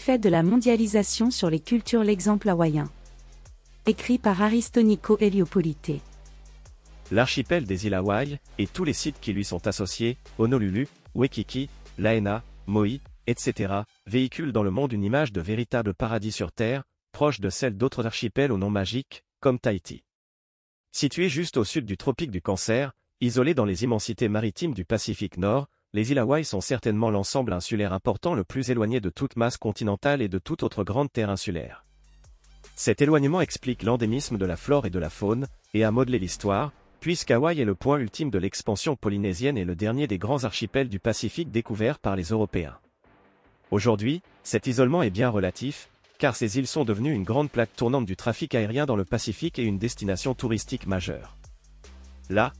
L'effet 0.00 0.18
de 0.18 0.30
la 0.30 0.42
mondialisation 0.42 1.30
sur 1.30 1.50
les 1.50 1.60
cultures 1.60 2.04
L'exemple 2.04 2.48
hawaïen. 2.48 2.90
Écrit 3.84 4.16
par 4.16 4.40
Aristonico 4.40 5.18
Heliopolite. 5.20 6.00
L'archipel 7.10 7.66
des 7.66 7.86
îles 7.86 7.92
Hawaï, 7.92 8.38
et 8.56 8.66
tous 8.66 8.84
les 8.84 8.94
sites 8.94 9.20
qui 9.20 9.34
lui 9.34 9.44
sont 9.44 9.66
associés, 9.66 10.16
Honolulu, 10.38 10.88
Waikiki, 11.14 11.68
Laena, 11.98 12.42
Maui, 12.66 13.02
etc., 13.26 13.74
véhiculent 14.06 14.52
dans 14.52 14.62
le 14.62 14.70
monde 14.70 14.94
une 14.94 15.04
image 15.04 15.32
de 15.32 15.42
véritable 15.42 15.92
paradis 15.92 16.32
sur 16.32 16.50
Terre, 16.50 16.84
proche 17.12 17.40
de 17.40 17.50
celle 17.50 17.76
d'autres 17.76 18.06
archipels 18.06 18.52
au 18.52 18.56
nom 18.56 18.70
magique, 18.70 19.22
comme 19.40 19.58
Tahiti. 19.58 20.02
Situé 20.92 21.28
juste 21.28 21.58
au 21.58 21.64
sud 21.64 21.84
du 21.84 21.98
tropique 21.98 22.30
du 22.30 22.40
Cancer, 22.40 22.94
isolé 23.20 23.52
dans 23.52 23.66
les 23.66 23.84
immensités 23.84 24.30
maritimes 24.30 24.72
du 24.72 24.86
Pacifique 24.86 25.36
Nord, 25.36 25.68
les 25.92 26.12
îles 26.12 26.18
Hawaï 26.18 26.44
sont 26.44 26.60
certainement 26.60 27.10
l'ensemble 27.10 27.52
insulaire 27.52 27.92
important 27.92 28.34
le 28.34 28.44
plus 28.44 28.70
éloigné 28.70 29.00
de 29.00 29.10
toute 29.10 29.36
masse 29.36 29.56
continentale 29.56 30.22
et 30.22 30.28
de 30.28 30.38
toute 30.38 30.62
autre 30.62 30.84
grande 30.84 31.12
terre 31.12 31.30
insulaire. 31.30 31.84
Cet 32.76 33.02
éloignement 33.02 33.40
explique 33.40 33.82
l'endémisme 33.82 34.38
de 34.38 34.46
la 34.46 34.56
flore 34.56 34.86
et 34.86 34.90
de 34.90 34.98
la 34.98 35.10
faune, 35.10 35.48
et 35.74 35.84
a 35.84 35.90
modelé 35.90 36.18
l'histoire, 36.18 36.72
puisqu'Hawaï 37.00 37.60
est 37.60 37.64
le 37.64 37.74
point 37.74 37.98
ultime 37.98 38.30
de 38.30 38.38
l'expansion 38.38 38.94
polynésienne 38.94 39.58
et 39.58 39.64
le 39.64 39.74
dernier 39.74 40.06
des 40.06 40.18
grands 40.18 40.44
archipels 40.44 40.88
du 40.88 41.00
Pacifique 41.00 41.50
découverts 41.50 41.98
par 41.98 42.14
les 42.14 42.24
Européens. 42.24 42.78
Aujourd'hui, 43.70 44.22
cet 44.44 44.66
isolement 44.66 45.02
est 45.02 45.10
bien 45.10 45.28
relatif, 45.28 45.88
car 46.18 46.36
ces 46.36 46.58
îles 46.58 46.66
sont 46.66 46.84
devenues 46.84 47.14
une 47.14 47.24
grande 47.24 47.50
plaque 47.50 47.74
tournante 47.74 48.06
du 48.06 48.16
trafic 48.16 48.54
aérien 48.54 48.86
dans 48.86 48.96
le 48.96 49.04
Pacifique 49.04 49.58
et 49.58 49.64
une 49.64 49.78
destination 49.78 50.34
touristique 50.34 50.86
majeure. 50.86 51.36
La 52.28 52.52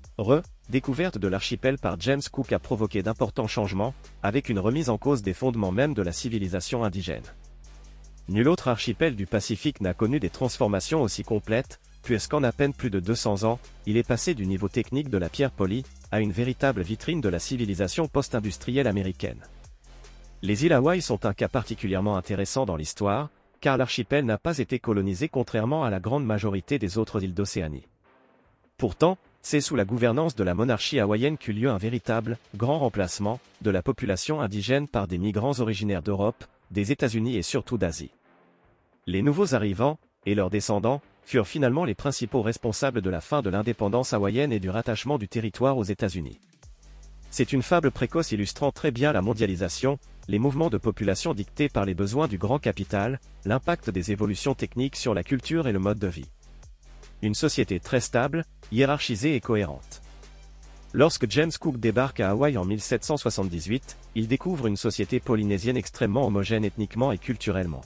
re-découverte 0.70 1.18
de 1.18 1.26
l'archipel 1.26 1.78
par 1.78 1.98
James 1.98 2.22
Cook 2.30 2.52
a 2.52 2.60
provoqué 2.60 3.02
d'importants 3.02 3.48
changements, 3.48 3.92
avec 4.22 4.48
une 4.48 4.60
remise 4.60 4.88
en 4.88 4.98
cause 4.98 5.20
des 5.20 5.34
fondements 5.34 5.72
même 5.72 5.94
de 5.94 6.02
la 6.02 6.12
civilisation 6.12 6.84
indigène. 6.84 7.24
Nul 8.28 8.48
autre 8.48 8.68
archipel 8.68 9.16
du 9.16 9.26
Pacifique 9.26 9.80
n'a 9.80 9.94
connu 9.94 10.20
des 10.20 10.30
transformations 10.30 11.02
aussi 11.02 11.24
complètes, 11.24 11.80
puisqu'en 12.04 12.44
à 12.44 12.52
peine 12.52 12.72
plus 12.72 12.88
de 12.88 13.00
200 13.00 13.42
ans, 13.42 13.58
il 13.86 13.96
est 13.96 14.06
passé 14.06 14.34
du 14.34 14.46
niveau 14.46 14.68
technique 14.68 15.10
de 15.10 15.18
la 15.18 15.28
pierre 15.28 15.50
polie, 15.50 15.84
à 16.12 16.20
une 16.20 16.30
véritable 16.30 16.82
vitrine 16.82 17.20
de 17.20 17.28
la 17.28 17.40
civilisation 17.40 18.06
post-industrielle 18.06 18.86
américaine. 18.86 19.42
Les 20.42 20.64
îles 20.64 20.72
Hawaï 20.72 21.02
sont 21.02 21.26
un 21.26 21.34
cas 21.34 21.48
particulièrement 21.48 22.16
intéressant 22.16 22.64
dans 22.64 22.76
l'histoire, 22.76 23.28
car 23.60 23.76
l'archipel 23.76 24.24
n'a 24.24 24.38
pas 24.38 24.58
été 24.58 24.78
colonisé 24.78 25.28
contrairement 25.28 25.82
à 25.82 25.90
la 25.90 25.98
grande 25.98 26.24
majorité 26.24 26.78
des 26.78 26.96
autres 26.96 27.24
îles 27.24 27.34
d'Océanie. 27.34 27.88
Pourtant, 28.78 29.18
c'est 29.42 29.60
sous 29.60 29.76
la 29.76 29.84
gouvernance 29.84 30.36
de 30.36 30.44
la 30.44 30.54
monarchie 30.54 31.00
hawaïenne 31.00 31.38
qu'eut 31.38 31.52
lieu 31.52 31.70
un 31.70 31.78
véritable, 31.78 32.38
grand 32.56 32.78
remplacement, 32.78 33.40
de 33.62 33.70
la 33.70 33.82
population 33.82 34.40
indigène 34.40 34.86
par 34.86 35.06
des 35.06 35.18
migrants 35.18 35.58
originaires 35.60 36.02
d'Europe, 36.02 36.44
des 36.70 36.92
États-Unis 36.92 37.36
et 37.36 37.42
surtout 37.42 37.78
d'Asie. 37.78 38.10
Les 39.06 39.22
nouveaux 39.22 39.54
arrivants, 39.54 39.98
et 40.26 40.34
leurs 40.34 40.50
descendants, 40.50 41.00
furent 41.24 41.48
finalement 41.48 41.84
les 41.84 41.94
principaux 41.94 42.42
responsables 42.42 43.00
de 43.00 43.10
la 43.10 43.20
fin 43.20 43.40
de 43.40 43.50
l'indépendance 43.50 44.12
hawaïenne 44.12 44.52
et 44.52 44.60
du 44.60 44.68
rattachement 44.68 45.18
du 45.18 45.28
territoire 45.28 45.78
aux 45.78 45.84
États-Unis. 45.84 46.38
C'est 47.30 47.52
une 47.52 47.62
fable 47.62 47.90
précoce 47.90 48.32
illustrant 48.32 48.72
très 48.72 48.90
bien 48.90 49.12
la 49.12 49.22
mondialisation, 49.22 49.98
les 50.28 50.38
mouvements 50.38 50.70
de 50.70 50.78
population 50.78 51.32
dictés 51.32 51.68
par 51.68 51.84
les 51.84 51.94
besoins 51.94 52.28
du 52.28 52.38
grand 52.38 52.58
capital, 52.58 53.20
l'impact 53.44 53.90
des 53.90 54.12
évolutions 54.12 54.54
techniques 54.54 54.96
sur 54.96 55.14
la 55.14 55.22
culture 55.22 55.66
et 55.66 55.72
le 55.72 55.78
mode 55.78 55.98
de 55.98 56.08
vie. 56.08 56.30
Une 57.22 57.34
société 57.34 57.80
très 57.80 58.00
stable, 58.00 58.44
hiérarchisée 58.72 59.34
et 59.34 59.40
cohérente. 59.40 60.00
Lorsque 60.92 61.30
James 61.30 61.52
Cook 61.58 61.78
débarque 61.78 62.20
à 62.20 62.30
Hawaï 62.30 62.56
en 62.56 62.64
1778, 62.64 63.96
il 64.16 64.26
découvre 64.26 64.66
une 64.66 64.76
société 64.76 65.20
polynésienne 65.20 65.76
extrêmement 65.76 66.26
homogène 66.26 66.64
ethniquement 66.64 67.12
et 67.12 67.18
culturellement. 67.18 67.82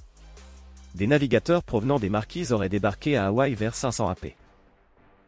Des 0.94 1.06
navigateurs 1.06 1.64
provenant 1.64 1.98
des 1.98 2.08
marquises 2.08 2.52
auraient 2.52 2.68
débarqué 2.68 3.16
à 3.16 3.26
Hawaï 3.26 3.54
vers 3.54 3.74
500 3.74 4.08
AP. 4.08 4.36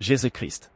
Jésus-Christ. 0.00 0.70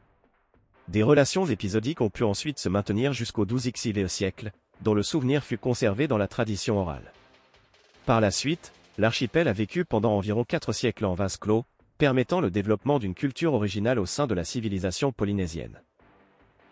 Des 0.89 1.01
relations 1.01 1.45
épisodiques 1.45 2.01
ont 2.01 2.09
pu 2.09 2.23
ensuite 2.23 2.59
se 2.59 2.67
maintenir 2.67 3.13
jusqu'au 3.13 3.45
XIIe 3.45 4.09
siècle, 4.09 4.51
dont 4.81 4.93
le 4.93 5.03
souvenir 5.03 5.43
fut 5.43 5.57
conservé 5.57 6.07
dans 6.07 6.17
la 6.17 6.27
tradition 6.27 6.79
orale. 6.79 7.13
Par 8.05 8.19
la 8.19 8.31
suite, 8.31 8.73
l'archipel 8.97 9.47
a 9.47 9.53
vécu 9.53 9.85
pendant 9.85 10.17
environ 10.17 10.43
quatre 10.43 10.73
siècles 10.73 11.05
en 11.05 11.13
vase 11.13 11.37
clos, 11.37 11.65
permettant 12.01 12.41
le 12.41 12.49
développement 12.49 12.97
d'une 12.97 13.13
culture 13.13 13.53
originale 13.53 13.99
au 13.99 14.07
sein 14.07 14.25
de 14.25 14.33
la 14.33 14.43
civilisation 14.43 15.11
polynésienne. 15.11 15.83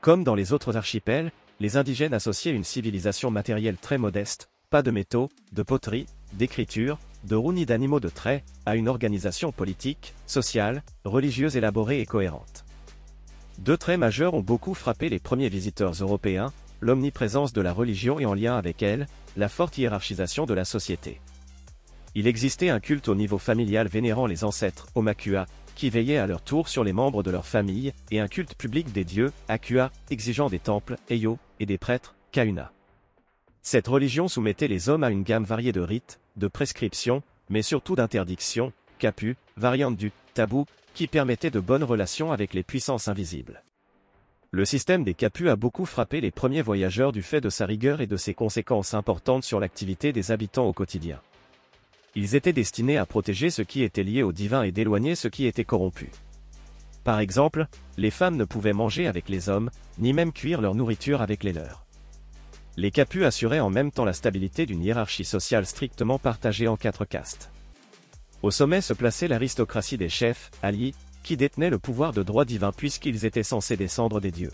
Comme 0.02 0.24
dans 0.24 0.34
les 0.34 0.54
autres 0.54 0.76
archipels, 0.76 1.32
les 1.60 1.78
indigènes 1.78 2.16
associaient 2.16 2.52
une 2.52 2.64
civilisation 2.64 3.30
matérielle 3.30 3.78
très 3.78 4.00
modeste, 4.00 4.50
pas 4.72 4.82
de 4.82 4.90
métaux, 4.90 5.30
de 5.52 5.62
poterie, 5.62 6.08
d'écriture, 6.34 6.98
de 7.26 7.36
roues 7.36 7.54
ni 7.54 7.68
d'animaux 7.68 8.00
de 8.00 8.10
trait, 8.10 8.44
à 8.66 8.76
une 8.76 8.88
organisation 8.88 9.52
politique, 9.52 10.16
sociale, 10.26 10.82
religieuse 11.06 11.56
élaborée 11.56 12.02
et 12.02 12.08
cohérente. 12.08 12.66
Deux 13.60 13.78
traits 13.78 14.00
majeurs 14.00 14.34
ont 14.34 14.42
beaucoup 14.42 14.74
frappé 14.74 15.10
les 15.10 15.20
premiers 15.20 15.50
visiteurs 15.50 15.94
européens, 15.94 16.52
l'omniprésence 16.82 17.54
de 17.54 17.62
la 17.62 17.72
religion 17.72 18.20
et 18.20 18.26
en 18.26 18.34
lien 18.34 18.58
avec 18.58 18.82
elle, 18.82 19.06
la 19.38 19.48
forte 19.48 19.78
hiérarchisation 19.78 20.48
de 20.48 20.56
la 20.56 20.66
société. 20.66 21.22
Il 22.20 22.28
existait 22.28 22.68
un 22.68 22.82
culte 22.82 23.08
au 23.08 23.16
niveau 23.16 23.38
familial 23.38 23.88
vénérant 23.88 24.28
les 24.28 24.44
ancêtres, 24.44 24.88
Omakua, 24.94 25.46
qui 25.74 25.90
veillaient 25.90 26.18
à 26.18 26.28
leur 26.28 26.42
tour 26.42 26.68
sur 26.68 26.84
les 26.84 26.92
membres 26.92 27.24
de 27.24 27.32
leur 27.32 27.46
famille, 27.46 27.94
et 28.12 28.20
un 28.20 28.28
culte 28.28 28.56
public 28.56 28.92
des 28.92 29.06
dieux, 29.06 29.32
Akua, 29.48 29.90
exigeant 30.10 30.50
des 30.50 30.60
temples, 30.60 30.98
Eyo, 31.10 31.40
et 31.62 31.66
des 31.66 31.78
prêtres, 31.78 32.16
Kauna. 32.34 32.74
Cette 33.62 33.88
religion 33.88 34.28
soumettait 34.28 34.68
les 34.68 34.90
hommes 34.90 35.06
à 35.06 35.12
une 35.12 35.24
gamme 35.24 35.46
variée 35.46 35.72
de 35.72 35.80
rites, 35.80 36.20
de 36.36 36.50
prescriptions, 36.50 37.24
mais 37.50 37.62
surtout 37.62 37.96
d'interdictions, 37.96 38.74
Kapu, 38.98 39.38
variante 39.56 39.96
du 39.96 40.12
tabou, 40.34 40.66
qui 40.96 41.08
permettait 41.08 41.52
de 41.52 41.62
bonnes 41.62 41.86
relations 41.86 42.34
avec 42.34 42.54
les 42.54 42.64
puissances 42.64 43.08
invisibles. 43.08 43.64
Le 44.52 44.66
système 44.66 45.06
des 45.06 45.14
capus 45.14 45.48
a 45.48 45.56
beaucoup 45.56 45.86
frappé 45.86 46.20
les 46.20 46.32
premiers 46.32 46.64
voyageurs 46.64 47.14
du 47.14 47.22
fait 47.22 47.40
de 47.40 47.50
sa 47.50 47.66
rigueur 47.66 48.02
et 48.02 48.08
de 48.08 48.18
ses 48.18 48.34
conséquences 48.34 48.94
importantes 48.94 49.46
sur 49.46 49.62
l'activité 49.62 50.12
des 50.12 50.32
habitants 50.32 50.68
au 50.68 50.74
quotidien. 50.74 51.22
Ils 52.16 52.36
étaient 52.36 52.54
destinés 52.54 52.98
à 52.98 53.06
protéger 53.06 53.50
ce 53.50 53.62
qui 53.62 53.84
était 53.84 54.04
lié 54.04 54.24
au 54.24 54.32
divin 54.32 54.64
et 54.64 54.72
d'éloigner 54.72 55.16
ce 55.16 55.28
qui 55.28 55.46
était 55.46 55.66
corrompu. 55.66 56.10
Par 57.04 57.20
exemple, 57.20 57.68
les 57.98 58.12
femmes 58.12 58.36
ne 58.36 58.46
pouvaient 58.46 58.74
manger 58.74 59.08
avec 59.08 59.30
les 59.30 59.50
hommes, 59.50 59.70
ni 59.98 60.14
même 60.14 60.32
cuire 60.32 60.62
leur 60.62 60.76
nourriture 60.76 61.22
avec 61.22 61.44
les 61.44 61.54
leurs. 61.54 61.86
Les 62.78 62.92
capus 62.92 63.26
assuraient 63.26 63.60
en 63.60 63.70
même 63.70 63.92
temps 63.92 64.06
la 64.06 64.14
stabilité 64.14 64.66
d'une 64.66 64.84
hiérarchie 64.84 65.26
sociale 65.26 65.66
strictement 65.66 66.20
partagée 66.20 66.68
en 66.68 66.78
quatre 66.78 67.06
castes. 67.06 67.52
Au 68.42 68.52
sommet 68.52 68.82
se 68.82 68.94
plaçait 68.94 69.28
l'aristocratie 69.28 69.98
des 69.98 70.08
chefs, 70.08 70.50
alliés, 70.64 70.94
qui 71.24 71.36
détenaient 71.36 71.70
le 71.70 71.80
pouvoir 71.80 72.14
de 72.14 72.24
droit 72.24 72.46
divin 72.46 72.72
puisqu'ils 72.72 73.26
étaient 73.26 73.44
censés 73.44 73.76
descendre 73.76 74.22
des 74.22 74.32
dieux. 74.32 74.52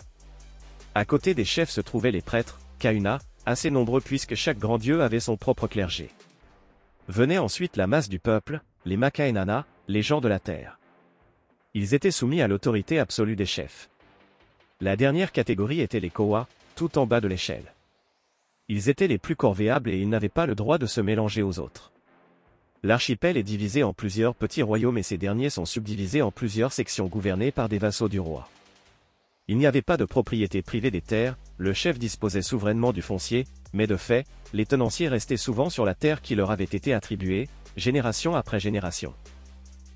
À 0.94 1.04
côté 1.04 1.34
des 1.34 1.44
chefs 1.44 1.70
se 1.70 1.80
trouvaient 1.80 2.10
les 2.10 2.22
prêtres, 2.22 2.58
Kauna, 2.80 3.18
assez 3.44 3.70
nombreux 3.70 4.00
puisque 4.00 4.34
chaque 4.34 4.58
grand 4.58 4.78
dieu 4.78 5.02
avait 5.02 5.20
son 5.20 5.36
propre 5.36 5.68
clergé. 5.68 6.10
Venait 7.08 7.38
ensuite 7.38 7.76
la 7.76 7.86
masse 7.86 8.08
du 8.08 8.18
peuple, 8.18 8.60
les 8.84 8.96
Makaenana, 8.96 9.64
les 9.86 10.02
gens 10.02 10.20
de 10.20 10.28
la 10.28 10.40
terre. 10.40 10.78
Ils 11.74 11.94
étaient 11.94 12.10
soumis 12.10 12.42
à 12.42 12.48
l'autorité 12.48 12.98
absolue 12.98 13.36
des 13.36 13.46
chefs. 13.46 13.88
La 14.80 14.96
dernière 14.96 15.30
catégorie 15.30 15.80
était 15.80 16.00
les 16.00 16.10
Koa, 16.10 16.48
tout 16.74 16.98
en 16.98 17.06
bas 17.06 17.20
de 17.20 17.28
l'échelle. 17.28 17.72
Ils 18.68 18.88
étaient 18.88 19.06
les 19.06 19.18
plus 19.18 19.36
corvéables 19.36 19.90
et 19.90 19.98
ils 19.98 20.08
n'avaient 20.08 20.28
pas 20.28 20.46
le 20.46 20.56
droit 20.56 20.78
de 20.78 20.86
se 20.86 21.00
mélanger 21.00 21.42
aux 21.42 21.60
autres. 21.60 21.92
L'archipel 22.82 23.36
est 23.36 23.44
divisé 23.44 23.84
en 23.84 23.92
plusieurs 23.92 24.34
petits 24.34 24.62
royaumes 24.62 24.98
et 24.98 25.02
ces 25.02 25.16
derniers 25.16 25.50
sont 25.50 25.64
subdivisés 25.64 26.22
en 26.22 26.32
plusieurs 26.32 26.72
sections 26.72 27.06
gouvernées 27.06 27.52
par 27.52 27.68
des 27.68 27.78
vassaux 27.78 28.08
du 28.08 28.18
roi. 28.18 28.48
Il 29.48 29.58
n'y 29.58 29.66
avait 29.66 29.82
pas 29.82 29.96
de 29.96 30.04
propriété 30.04 30.60
privée 30.60 30.90
des 30.90 31.00
terres, 31.00 31.36
le 31.56 31.72
chef 31.72 32.00
disposait 32.00 32.42
souverainement 32.42 32.92
du 32.92 33.00
foncier, 33.00 33.46
mais 33.72 33.86
de 33.86 33.96
fait, 33.96 34.26
les 34.52 34.66
tenanciers 34.66 35.06
restaient 35.06 35.36
souvent 35.36 35.70
sur 35.70 35.84
la 35.84 35.94
terre 35.94 36.20
qui 36.20 36.34
leur 36.34 36.50
avait 36.50 36.64
été 36.64 36.92
attribuée, 36.92 37.48
génération 37.76 38.34
après 38.34 38.58
génération. 38.58 39.14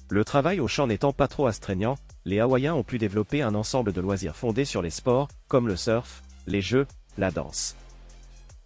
Le 0.08 0.24
travail 0.24 0.60
au 0.60 0.68
champ 0.68 0.86
n'étant 0.86 1.12
pas 1.12 1.26
trop 1.26 1.48
astreignant, 1.48 1.96
les 2.24 2.38
Hawaïens 2.38 2.74
ont 2.74 2.84
pu 2.84 2.98
développer 2.98 3.42
un 3.42 3.56
ensemble 3.56 3.92
de 3.92 4.00
loisirs 4.00 4.36
fondés 4.36 4.64
sur 4.64 4.82
les 4.82 4.90
sports, 4.90 5.26
comme 5.48 5.66
le 5.66 5.76
surf, 5.76 6.22
les 6.46 6.62
jeux, 6.62 6.86
la 7.18 7.32
danse. 7.32 7.74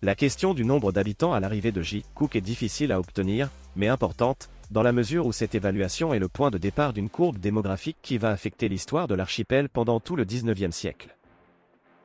La 0.03 0.15
question 0.15 0.53
du 0.53 0.67
nombre 0.67 0.93
d'habitants 0.93 1.33
à 1.33 1.41
l'arrivée 1.41 1.73
de 1.73 1.81
J. 1.81 2.05
Cook 2.15 2.37
est 2.37 2.43
difficile 2.43 2.93
à 2.93 3.01
obtenir, 3.01 3.49
mais 3.75 3.89
importante, 3.89 4.51
dans 4.70 4.82
la 4.82 4.93
mesure 4.93 5.26
où 5.26 5.32
cette 5.32 5.55
évaluation 5.55 6.14
est 6.14 6.19
le 6.19 6.28
point 6.28 6.50
de 6.50 6.58
départ 6.58 6.93
d'une 6.93 7.11
courbe 7.11 7.38
démographique 7.38 7.99
qui 8.02 8.19
va 8.19 8.31
affecter 8.31 8.69
l'histoire 8.69 9.08
de 9.08 9.14
l'archipel 9.14 9.69
pendant 9.69 10.00
tout 10.00 10.16
le 10.16 10.25
19e 10.25 10.70
siècle. 10.70 11.16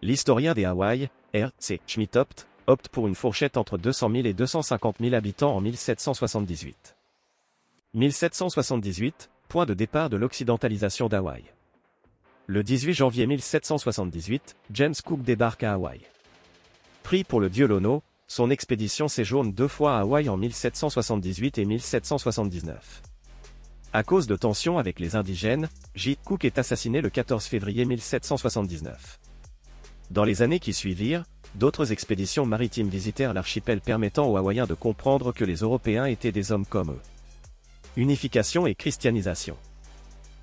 L'historien 0.02 0.54
des 0.54 0.66
Hawaï, 0.66 1.10
R. 1.36 1.52
C. 1.60 1.82
Schmitopt, 1.88 2.48
opte 2.68 2.90
pour 2.90 3.08
une 3.08 3.16
fourchette 3.16 3.58
entre 3.58 3.78
200 3.78 4.12
000 4.12 4.28
et 4.28 4.34
250 4.34 4.98
000 5.00 5.16
habitants 5.16 5.56
en 5.56 5.62
1778. 5.62 6.96
1778, 7.94 9.30
point 9.48 9.66
de 9.66 9.74
départ 9.74 10.10
de 10.10 10.18
l'occidentalisation 10.18 11.10
d'Hawaï. 11.10 11.44
Le 12.46 12.64
18 12.64 12.94
janvier 12.94 13.28
1778, 13.28 14.56
James 14.72 14.96
Cook 15.04 15.22
débarque 15.22 15.64
à 15.64 15.74
Hawaï. 15.74 16.02
Pris 17.04 17.24
pour 17.24 17.40
le 17.40 17.50
dieu 17.50 17.68
Lono, 17.68 18.04
son 18.30 18.52
expédition 18.52 19.08
séjourne 19.08 19.52
deux 19.52 19.68
fois 19.68 19.98
à 19.98 20.02
Hawaï 20.02 20.30
en 20.30 20.38
1778 20.38 21.58
et 21.58 21.66
1779. 21.66 23.02
À 23.92 24.04
cause 24.04 24.28
de 24.28 24.36
tensions 24.36 24.78
avec 24.78 25.00
les 25.00 25.16
indigènes, 25.16 25.68
J. 25.96 26.16
Cook 26.24 26.46
est 26.46 26.60
assassiné 26.60 27.02
le 27.02 27.10
14 27.10 27.44
février 27.46 27.86
1779. 27.86 29.20
Dans 30.12 30.24
les 30.24 30.44
années 30.44 30.60
qui 30.60 30.74
suivirent, 30.74 31.24
d'autres 31.56 31.92
expéditions 31.92 32.46
maritimes 32.46 32.88
visitèrent 32.88 33.34
l'archipel 33.34 33.82
permettant 33.82 34.28
aux 34.28 34.38
Hawaïens 34.38 34.68
de 34.68 34.76
comprendre 34.76 35.32
que 35.32 35.44
les 35.44 35.58
Européens 35.58 36.06
étaient 36.06 36.32
des 36.32 36.52
hommes 36.52 36.68
comme 36.68 36.92
eux. 36.92 37.02
Unification 37.98 38.68
et 38.68 38.76
christianisation. 38.76 39.58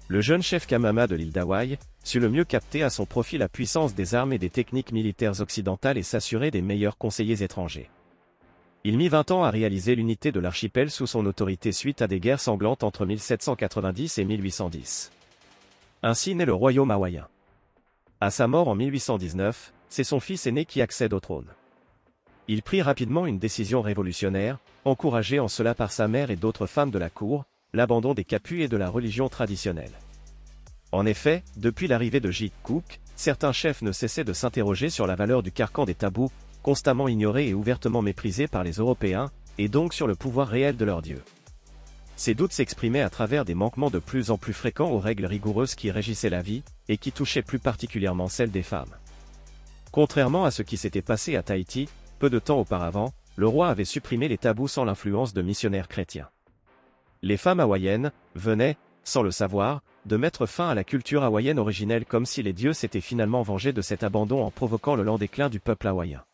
Le 0.09 0.21
jeune 0.21 0.43
chef 0.43 0.67
Kamama 0.67 1.07
de 1.07 1.15
l'île 1.15 1.33
d'Hawaï 1.33 1.79
sut 2.07 2.21
le 2.21 2.29
mieux 2.29 2.45
capter 2.45 2.85
à 2.85 2.91
son 2.91 3.05
profit 3.05 3.37
la 3.37 3.49
puissance 3.49 3.95
des 3.95 4.15
armes 4.15 4.33
et 4.33 4.39
des 4.39 4.49
techniques 4.49 4.93
militaires 4.93 5.41
occidentales 5.41 5.99
et 5.99 6.05
s'assurer 6.05 6.53
des 6.53 6.63
meilleurs 6.63 6.99
conseillers 6.99 7.43
étrangers. 7.43 7.91
Il 8.85 8.97
mit 8.97 9.09
20 9.09 9.33
ans 9.33 9.43
à 9.43 9.51
réaliser 9.51 9.97
l'unité 9.97 10.31
de 10.31 10.39
l'archipel 10.39 10.93
sous 10.93 11.09
son 11.09 11.27
autorité 11.27 11.73
suite 11.73 12.03
à 12.03 12.07
des 12.07 12.21
guerres 12.21 12.41
sanglantes 12.41 12.85
entre 12.85 13.05
1790 13.07 14.19
et 14.19 14.25
1810. 14.25 15.11
Ainsi 16.05 16.37
naît 16.37 16.45
le 16.45 16.55
royaume 16.55 16.93
hawaïen. 16.93 17.27
À 18.21 18.31
sa 18.31 18.47
mort 18.47 18.69
en 18.69 18.77
1819, 18.77 19.73
c'est 19.89 20.05
son 20.05 20.21
fils 20.21 20.47
aîné 20.47 20.65
qui 20.65 20.81
accède 20.81 21.13
au 21.13 21.19
trône. 21.19 21.49
Il 22.47 22.63
prit 22.63 22.83
rapidement 22.83 23.27
une 23.27 23.41
décision 23.41 23.83
révolutionnaire, 23.83 24.59
encouragé 24.85 25.41
en 25.41 25.49
cela 25.49 25.75
par 25.75 25.91
sa 25.91 26.07
mère 26.07 26.31
et 26.31 26.37
d'autres 26.37 26.67
femmes 26.67 26.93
de 26.93 27.01
la 27.01 27.11
cour, 27.11 27.47
l'abandon 27.73 28.15
des 28.15 28.25
capus 28.25 28.63
et 28.63 28.69
de 28.69 28.77
la 28.77 28.89
religion 28.89 29.29
traditionnelle. 29.29 29.91
En 30.93 31.07
effet, 31.07 31.43
depuis 31.57 31.89
l'arrivée 31.89 32.21
de 32.21 32.31
J. 32.31 32.53
Cook, 32.63 33.01
certains 33.17 33.53
chefs 33.53 33.83
ne 33.83 33.93
cessaient 33.93 34.25
de 34.25 34.33
s'interroger 34.33 34.91
sur 34.91 35.07
la 35.07 35.17
valeur 35.17 35.43
du 35.43 35.53
carcan 35.53 35.85
des 35.85 35.95
tabous, 35.95 36.31
constamment 36.63 37.09
ignorés 37.09 37.49
et 37.49 37.55
ouvertement 37.55 38.03
méprisés 38.03 38.49
par 38.49 38.65
les 38.65 38.73
Européens, 38.73 39.31
et 39.59 39.69
donc 39.69 39.95
sur 39.95 40.07
le 40.07 40.15
pouvoir 40.15 40.49
réel 40.49 40.77
de 40.77 40.85
leur 40.85 41.03
Dieu. 41.03 41.23
Ces 42.17 42.35
doutes 42.35 42.53
s'exprimaient 42.53 43.03
à 43.03 43.11
travers 43.11 43.45
des 43.45 43.55
manquements 43.55 43.91
de 43.91 43.99
plus 43.99 44.31
en 44.31 44.39
plus 44.39 44.55
fréquents 44.55 44.91
aux 44.91 44.99
règles 44.99 45.27
rigoureuses 45.27 45.75
qui 45.75 45.91
régissaient 45.91 46.31
la 46.31 46.43
vie, 46.43 46.63
et 46.89 46.97
qui 46.97 47.13
touchaient 47.13 47.43
plus 47.43 47.59
particulièrement 47.59 48.29
celles 48.29 48.51
des 48.51 48.63
femmes. 48.63 48.95
Contrairement 49.93 50.45
à 50.45 50.51
ce 50.51 50.63
qui 50.63 50.77
s'était 50.77 51.03
passé 51.03 51.37
à 51.37 51.43
Tahiti, 51.43 51.89
peu 52.19 52.31
de 52.31 52.39
temps 52.39 52.61
auparavant, 52.61 53.13
le 53.37 53.47
roi 53.47 53.69
avait 53.69 53.85
supprimé 53.85 54.29
les 54.29 54.39
tabous 54.39 54.69
sans 54.69 54.85
l'influence 54.85 55.35
de 55.35 55.43
missionnaires 55.43 55.89
chrétiens. 55.89 56.29
Les 57.23 57.37
femmes 57.37 57.61
hawaïennes 57.61 58.13
venaient, 58.35 58.77
sans 59.05 59.23
le 59.23 59.31
savoir, 59.31 59.83
de 60.07 60.17
mettre 60.17 60.47
fin 60.47 60.69
à 60.69 60.75
la 60.75 60.85
culture 60.85 61.25
hawaïenne 61.25 61.59
originelle 61.59 62.05
comme 62.05 62.27
si 62.27 62.43
les 62.43 62.53
dieux 62.53 62.73
s'étaient 62.73 63.01
finalement 63.01 63.43
vengés 63.43 63.73
de 63.73 63.83
cet 63.83 64.05
abandon 64.05 64.45
en 64.45 64.53
provoquant 64.53 64.95
le 64.95 65.03
lent 65.03 65.19
déclin 65.19 65.49
du 65.49 65.59
peuple 65.59 65.89
hawaïen. 65.89 66.25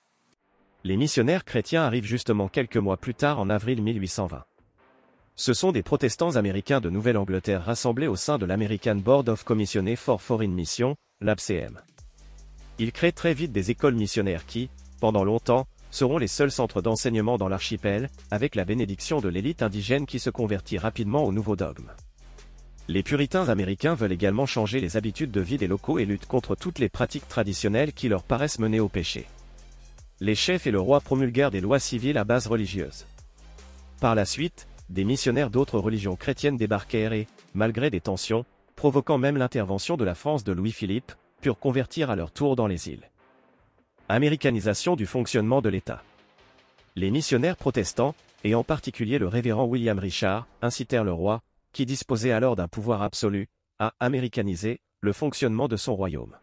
Les 0.84 0.98
missionnaires 0.98 1.44
chrétiens 1.44 1.82
arrivent 1.82 2.04
justement 2.04 2.48
quelques 2.48 2.76
mois 2.76 2.98
plus 2.98 3.14
tard 3.14 3.40
en 3.40 3.48
avril 3.48 3.80
1820. 3.82 4.44
Ce 5.36 5.54
sont 5.54 5.72
des 5.72 5.82
protestants 5.82 6.36
américains 6.36 6.80
de 6.80 6.90
Nouvelle-Angleterre 6.90 7.64
rassemblés 7.64 8.08
au 8.08 8.16
sein 8.16 8.36
de 8.36 8.44
l'American 8.44 8.96
Board 8.96 9.30
of 9.30 9.44
Commissioners 9.44 9.96
for 9.96 10.20
Foreign 10.20 10.52
Mission, 10.52 10.94
l'ABCM. 11.22 11.80
Ils 12.78 12.92
créent 12.92 13.12
très 13.12 13.32
vite 13.32 13.52
des 13.52 13.70
écoles 13.70 13.94
missionnaires 13.94 14.44
qui, 14.44 14.68
pendant 15.00 15.24
longtemps, 15.24 15.66
seront 15.90 16.18
les 16.18 16.26
seuls 16.26 16.50
centres 16.50 16.82
d'enseignement 16.82 17.38
dans 17.38 17.48
l'archipel, 17.48 18.10
avec 18.30 18.54
la 18.54 18.66
bénédiction 18.66 19.20
de 19.20 19.28
l'élite 19.28 19.62
indigène 19.62 20.04
qui 20.04 20.18
se 20.18 20.30
convertit 20.30 20.78
rapidement 20.78 21.24
au 21.24 21.32
nouveau 21.32 21.56
dogme. 21.56 21.90
Les 22.88 23.02
puritains 23.02 23.48
américains 23.48 23.94
veulent 23.94 24.12
également 24.12 24.46
changer 24.46 24.80
les 24.80 24.96
habitudes 24.96 25.30
de 25.30 25.40
vie 25.40 25.56
des 25.56 25.68
locaux 25.68 25.98
et 25.98 26.04
luttent 26.04 26.26
contre 26.26 26.56
toutes 26.56 26.78
les 26.78 26.88
pratiques 26.88 27.28
traditionnelles 27.28 27.92
qui 27.92 28.08
leur 28.08 28.22
paraissent 28.24 28.58
mener 28.58 28.80
au 28.80 28.88
péché. 28.88 29.26
Les 30.20 30.34
chefs 30.34 30.66
et 30.66 30.70
le 30.70 30.80
roi 30.80 31.00
promulguèrent 31.00 31.50
des 31.50 31.60
lois 31.60 31.78
civiles 31.78 32.18
à 32.18 32.24
base 32.24 32.46
religieuse. 32.46 33.06
Par 34.00 34.14
la 34.14 34.24
suite, 34.24 34.66
des 34.88 35.04
missionnaires 35.04 35.50
d'autres 35.50 35.78
religions 35.78 36.16
chrétiennes 36.16 36.56
débarquèrent 36.56 37.12
et, 37.12 37.28
malgré 37.54 37.88
des 37.88 38.00
tensions, 38.00 38.44
provoquant 38.74 39.16
même 39.16 39.36
l'intervention 39.36 39.96
de 39.96 40.04
la 40.04 40.14
France 40.14 40.44
de 40.44 40.52
Louis-Philippe, 40.52 41.12
purent 41.40 41.58
convertir 41.58 42.10
à 42.10 42.16
leur 42.16 42.32
tour 42.32 42.56
dans 42.56 42.66
les 42.66 42.88
îles. 42.88 43.10
Américanisation 44.08 44.96
du 44.96 45.06
fonctionnement 45.06 45.62
de 45.62 45.68
l'État. 45.68 46.02
Les 46.96 47.10
missionnaires 47.10 47.56
protestants, 47.56 48.14
et 48.44 48.54
en 48.54 48.64
particulier 48.64 49.18
le 49.18 49.28
révérend 49.28 49.64
William 49.64 49.98
Richard, 49.98 50.46
incitèrent 50.60 51.04
le 51.04 51.12
roi, 51.12 51.42
qui 51.72 51.86
disposait 51.86 52.32
alors 52.32 52.56
d'un 52.56 52.68
pouvoir 52.68 53.02
absolu, 53.02 53.48
à 53.78 53.94
américaniser 54.00 54.80
le 55.00 55.12
fonctionnement 55.12 55.68
de 55.68 55.76
son 55.76 55.96
royaume. 55.96 56.36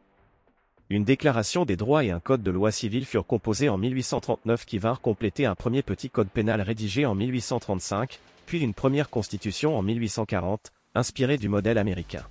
Une 0.90 1.04
déclaration 1.04 1.66
des 1.66 1.78
droits 1.78 2.04
et 2.04 2.10
un 2.10 2.20
code 2.20 2.42
de 2.42 2.50
loi 2.50 2.72
civile 2.72 3.06
furent 3.06 3.28
composés 3.28 3.70
en 3.70 3.78
1839 3.78 4.66
qui 4.66 4.80
vinrent 4.80 5.02
compléter 5.02 5.46
un 5.46 5.54
premier 5.54 5.84
petit 5.84 6.10
code 6.10 6.30
pénal 6.30 6.62
rédigé 6.62 7.06
en 7.06 7.14
1835, 7.14 8.20
puis 8.48 8.60
une 8.62 8.74
première 8.74 9.12
constitution 9.12 9.78
en 9.78 9.84
1840, 9.84 10.72
inspirée 10.96 11.38
du 11.38 11.48
modèle 11.48 11.78
américain. 11.78 12.26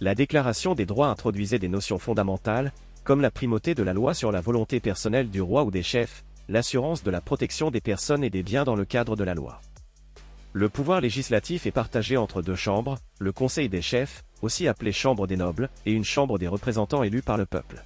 La 0.00 0.14
déclaration 0.14 0.74
des 0.74 0.86
droits 0.86 1.08
introduisait 1.08 1.58
des 1.58 1.68
notions 1.68 1.98
fondamentales, 1.98 2.72
comme 3.04 3.20
la 3.20 3.30
primauté 3.30 3.74
de 3.74 3.82
la 3.82 3.92
loi 3.92 4.14
sur 4.14 4.32
la 4.32 4.40
volonté 4.40 4.80
personnelle 4.80 5.28
du 5.28 5.42
roi 5.42 5.64
ou 5.64 5.70
des 5.70 5.82
chefs, 5.82 6.24
l'assurance 6.48 7.02
de 7.02 7.10
la 7.10 7.20
protection 7.20 7.70
des 7.70 7.82
personnes 7.82 8.24
et 8.24 8.30
des 8.30 8.42
biens 8.42 8.64
dans 8.64 8.76
le 8.76 8.86
cadre 8.86 9.14
de 9.14 9.24
la 9.24 9.34
loi. 9.34 9.60
Le 10.58 10.68
pouvoir 10.68 11.00
législatif 11.00 11.66
est 11.66 11.70
partagé 11.70 12.16
entre 12.16 12.42
deux 12.42 12.56
chambres, 12.56 12.98
le 13.20 13.30
Conseil 13.30 13.68
des 13.68 13.80
chefs, 13.80 14.24
aussi 14.42 14.66
appelé 14.66 14.90
Chambre 14.90 15.28
des 15.28 15.36
nobles, 15.36 15.70
et 15.86 15.92
une 15.92 16.02
Chambre 16.02 16.36
des 16.36 16.48
représentants 16.48 17.04
élus 17.04 17.22
par 17.22 17.36
le 17.36 17.46
peuple. 17.46 17.84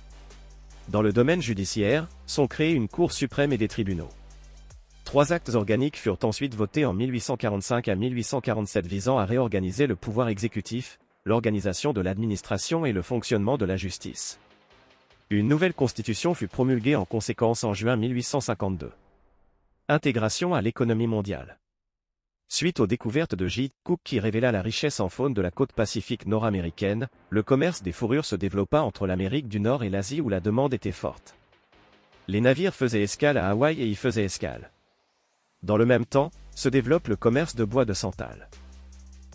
Dans 0.88 1.02
le 1.02 1.12
domaine 1.12 1.42
judiciaire, 1.42 2.08
sont 2.24 2.46
créés 2.46 2.72
une 2.72 2.88
Cour 2.88 3.12
suprême 3.12 3.52
et 3.52 3.58
des 3.58 3.68
tribunaux. 3.68 4.08
Trois 5.04 5.34
actes 5.34 5.50
organiques 5.50 5.98
furent 5.98 6.16
ensuite 6.22 6.54
votés 6.54 6.86
en 6.86 6.94
1845 6.94 7.88
à 7.88 7.94
1847 7.94 8.86
visant 8.86 9.18
à 9.18 9.26
réorganiser 9.26 9.86
le 9.86 9.94
pouvoir 9.94 10.28
exécutif, 10.28 10.98
l'organisation 11.26 11.92
de 11.92 12.00
l'administration 12.00 12.86
et 12.86 12.92
le 12.92 13.02
fonctionnement 13.02 13.58
de 13.58 13.66
la 13.66 13.76
justice. 13.76 14.40
Une 15.28 15.46
nouvelle 15.46 15.74
constitution 15.74 16.32
fut 16.32 16.48
promulguée 16.48 16.96
en 16.96 17.04
conséquence 17.04 17.64
en 17.64 17.74
juin 17.74 17.96
1852. 17.96 18.92
Intégration 19.90 20.54
à 20.54 20.62
l'économie 20.62 21.06
mondiale. 21.06 21.58
Suite 22.54 22.80
aux 22.80 22.86
découvertes 22.86 23.34
de 23.34 23.46
J. 23.46 23.72
Cook 23.82 24.00
qui 24.04 24.20
révéla 24.20 24.52
la 24.52 24.60
richesse 24.60 25.00
en 25.00 25.08
faune 25.08 25.32
de 25.32 25.40
la 25.40 25.50
côte 25.50 25.72
pacifique 25.72 26.26
nord-américaine, 26.26 27.08
le 27.30 27.42
commerce 27.42 27.82
des 27.82 27.92
fourrures 27.92 28.26
se 28.26 28.36
développa 28.36 28.82
entre 28.82 29.06
l'Amérique 29.06 29.48
du 29.48 29.58
Nord 29.58 29.84
et 29.84 29.88
l'Asie 29.88 30.20
où 30.20 30.28
la 30.28 30.40
demande 30.40 30.74
était 30.74 30.92
forte. 30.92 31.34
Les 32.28 32.42
navires 32.42 32.74
faisaient 32.74 33.04
escale 33.04 33.38
à 33.38 33.48
Hawaï 33.48 33.80
et 33.80 33.86
y 33.86 33.94
faisaient 33.94 34.26
escale. 34.26 34.70
Dans 35.62 35.78
le 35.78 35.86
même 35.86 36.04
temps, 36.04 36.30
se 36.54 36.68
développe 36.68 37.08
le 37.08 37.16
commerce 37.16 37.54
de 37.54 37.64
bois 37.64 37.86
de 37.86 37.94
santal. 37.94 38.50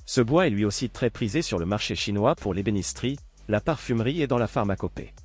Ce 0.05 0.21
bois 0.21 0.45
est 0.45 0.51
lui 0.51 0.63
aussi 0.63 0.91
très 0.91 1.09
prisé 1.09 1.41
sur 1.41 1.57
le 1.57 1.65
marché 1.65 1.95
chinois 1.95 2.35
pour 2.35 2.53
l'ébénisterie, 2.53 3.17
la 3.47 3.61
parfumerie 3.61 4.21
et 4.21 4.27
dans 4.27 4.37
la 4.37 4.47
pharmacopée. 4.47 5.15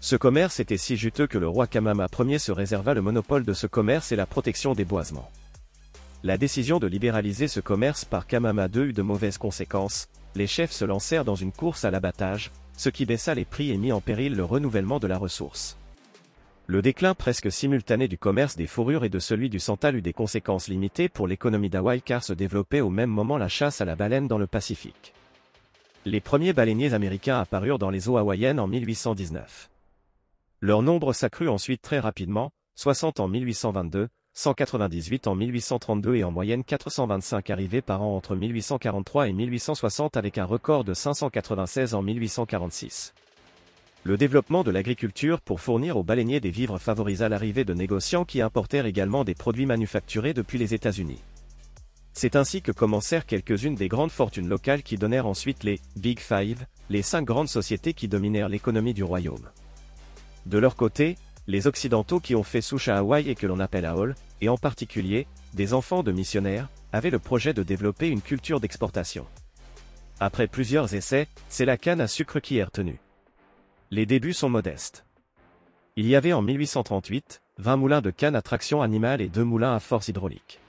Ce 0.00 0.16
commerce 0.16 0.58
était 0.58 0.78
si 0.78 0.96
juteux 0.96 1.28
que 1.28 1.38
le 1.38 1.46
roi 1.46 1.68
Kamama 1.68 2.08
Ier 2.18 2.40
se 2.40 2.50
réserva 2.50 2.92
le 2.92 3.02
monopole 3.02 3.44
de 3.44 3.52
ce 3.52 3.68
commerce 3.68 4.10
et 4.10 4.16
la 4.16 4.26
protection 4.26 4.72
des 4.72 4.84
boisements 4.84 5.30
la 6.24 6.38
décision 6.38 6.78
de 6.78 6.86
libéraliser 6.86 7.48
ce 7.48 7.60
commerce 7.60 8.06
par 8.06 8.26
Kamama 8.26 8.66
II 8.74 8.80
eut 8.80 8.92
de 8.94 9.02
mauvaises 9.02 9.36
conséquences, 9.36 10.08
les 10.34 10.46
chefs 10.46 10.72
se 10.72 10.86
lancèrent 10.86 11.26
dans 11.26 11.34
une 11.34 11.52
course 11.52 11.84
à 11.84 11.90
l'abattage, 11.90 12.50
ce 12.78 12.88
qui 12.88 13.04
baissa 13.04 13.34
les 13.34 13.44
prix 13.44 13.70
et 13.70 13.76
mit 13.76 13.92
en 13.92 14.00
péril 14.00 14.34
le 14.34 14.42
renouvellement 14.42 14.98
de 14.98 15.06
la 15.06 15.18
ressource. 15.18 15.76
Le 16.66 16.80
déclin 16.80 17.12
presque 17.12 17.52
simultané 17.52 18.08
du 18.08 18.16
commerce 18.16 18.56
des 18.56 18.66
fourrures 18.66 19.04
et 19.04 19.10
de 19.10 19.18
celui 19.18 19.50
du 19.50 19.60
santal 19.60 19.96
eut 19.96 20.02
des 20.02 20.14
conséquences 20.14 20.68
limitées 20.68 21.10
pour 21.10 21.28
l'économie 21.28 21.68
d'Hawaï 21.68 22.00
car 22.00 22.24
se 22.24 22.32
développait 22.32 22.80
au 22.80 22.88
même 22.88 23.10
moment 23.10 23.36
la 23.36 23.48
chasse 23.48 23.82
à 23.82 23.84
la 23.84 23.94
baleine 23.94 24.26
dans 24.26 24.38
le 24.38 24.46
Pacifique. 24.46 25.12
Les 26.06 26.22
premiers 26.22 26.54
baleiniers 26.54 26.94
américains 26.94 27.38
apparurent 27.38 27.78
dans 27.78 27.90
les 27.90 28.08
eaux 28.08 28.16
hawaïennes 28.16 28.60
en 28.60 28.66
1819. 28.66 29.68
Leur 30.62 30.80
nombre 30.80 31.12
s'accrut 31.12 31.48
ensuite 31.48 31.82
très 31.82 32.00
rapidement, 32.00 32.50
60 32.76 33.20
en 33.20 33.28
1822, 33.28 34.08
198 34.36 35.28
en 35.28 35.36
1832 35.36 36.16
et 36.16 36.24
en 36.24 36.32
moyenne 36.32 36.64
425 36.64 37.50
arrivés 37.50 37.82
par 37.82 38.02
an 38.02 38.16
entre 38.16 38.34
1843 38.34 39.28
et 39.28 39.32
1860 39.32 40.16
avec 40.16 40.38
un 40.38 40.44
record 40.44 40.82
de 40.82 40.92
596 40.92 41.94
en 41.94 42.02
1846. 42.02 43.14
Le 44.02 44.16
développement 44.16 44.64
de 44.64 44.72
l'agriculture 44.72 45.40
pour 45.40 45.60
fournir 45.60 45.96
aux 45.96 46.02
baleiniers 46.02 46.40
des 46.40 46.50
vivres 46.50 46.80
favorisa 46.80 47.28
l'arrivée 47.28 47.64
de 47.64 47.74
négociants 47.74 48.24
qui 48.24 48.42
importèrent 48.42 48.86
également 48.86 49.22
des 49.22 49.36
produits 49.36 49.66
manufacturés 49.66 50.34
depuis 50.34 50.58
les 50.58 50.74
États-Unis. 50.74 51.22
C'est 52.12 52.34
ainsi 52.34 52.60
que 52.60 52.72
commencèrent 52.72 53.26
quelques-unes 53.26 53.76
des 53.76 53.88
grandes 53.88 54.10
fortunes 54.10 54.48
locales 54.48 54.82
qui 54.82 54.98
donnèrent 54.98 55.28
ensuite 55.28 55.62
les 55.62 55.78
Big 55.94 56.18
Five, 56.18 56.66
les 56.90 57.02
cinq 57.02 57.24
grandes 57.24 57.48
sociétés 57.48 57.94
qui 57.94 58.08
dominèrent 58.08 58.48
l'économie 58.48 58.94
du 58.94 59.04
royaume. 59.04 59.48
De 60.46 60.58
leur 60.58 60.74
côté, 60.74 61.16
les 61.46 61.66
Occidentaux 61.66 62.20
qui 62.20 62.34
ont 62.34 62.42
fait 62.42 62.60
souche 62.60 62.88
à 62.88 62.98
Hawaï 62.98 63.28
et 63.28 63.34
que 63.34 63.46
l'on 63.46 63.60
appelle 63.60 63.84
Aol, 63.84 64.14
et 64.40 64.48
en 64.48 64.56
particulier, 64.56 65.26
des 65.52 65.74
enfants 65.74 66.02
de 66.02 66.12
missionnaires, 66.12 66.68
avaient 66.92 67.10
le 67.10 67.18
projet 67.18 67.52
de 67.52 67.62
développer 67.62 68.08
une 68.08 68.22
culture 68.22 68.60
d'exportation. 68.60 69.26
Après 70.20 70.46
plusieurs 70.46 70.94
essais, 70.94 71.28
c'est 71.48 71.64
la 71.64 71.76
canne 71.76 72.00
à 72.00 72.06
sucre 72.06 72.40
qui 72.40 72.58
est 72.58 72.64
retenue. 72.64 73.00
Les 73.90 74.06
débuts 74.06 74.32
sont 74.32 74.48
modestes. 74.48 75.04
Il 75.96 76.06
y 76.06 76.16
avait 76.16 76.32
en 76.32 76.42
1838, 76.42 77.42
20 77.58 77.76
moulins 77.76 78.00
de 78.00 78.10
canne 78.10 78.36
à 78.36 78.42
traction 78.42 78.82
animale 78.82 79.20
et 79.20 79.28
2 79.28 79.44
moulins 79.44 79.74
à 79.74 79.80
force 79.80 80.08
hydraulique. 80.08 80.60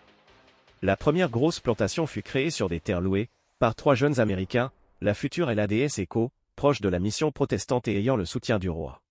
La 0.81 0.97
première 0.97 1.29
grosse 1.29 1.59
plantation 1.59 2.05
fut 2.05 2.21
créée 2.21 2.51
sur 2.51 2.69
des 2.69 2.79
terres 2.79 3.01
louées, 3.01 3.29
par 3.59 3.75
trois 3.75 3.95
jeunes 3.95 4.19
Américains, 4.19 4.71
la 5.01 5.13
future 5.13 5.47
LADS 5.53 5.99
Eco, 5.99 6.31
proche 6.55 6.81
de 6.81 6.89
la 6.89 6.99
mission 6.99 7.31
protestante 7.31 7.87
et 7.87 7.97
ayant 7.97 8.15
le 8.15 8.25
soutien 8.25 8.59
du 8.59 8.69
roi. 8.69 9.01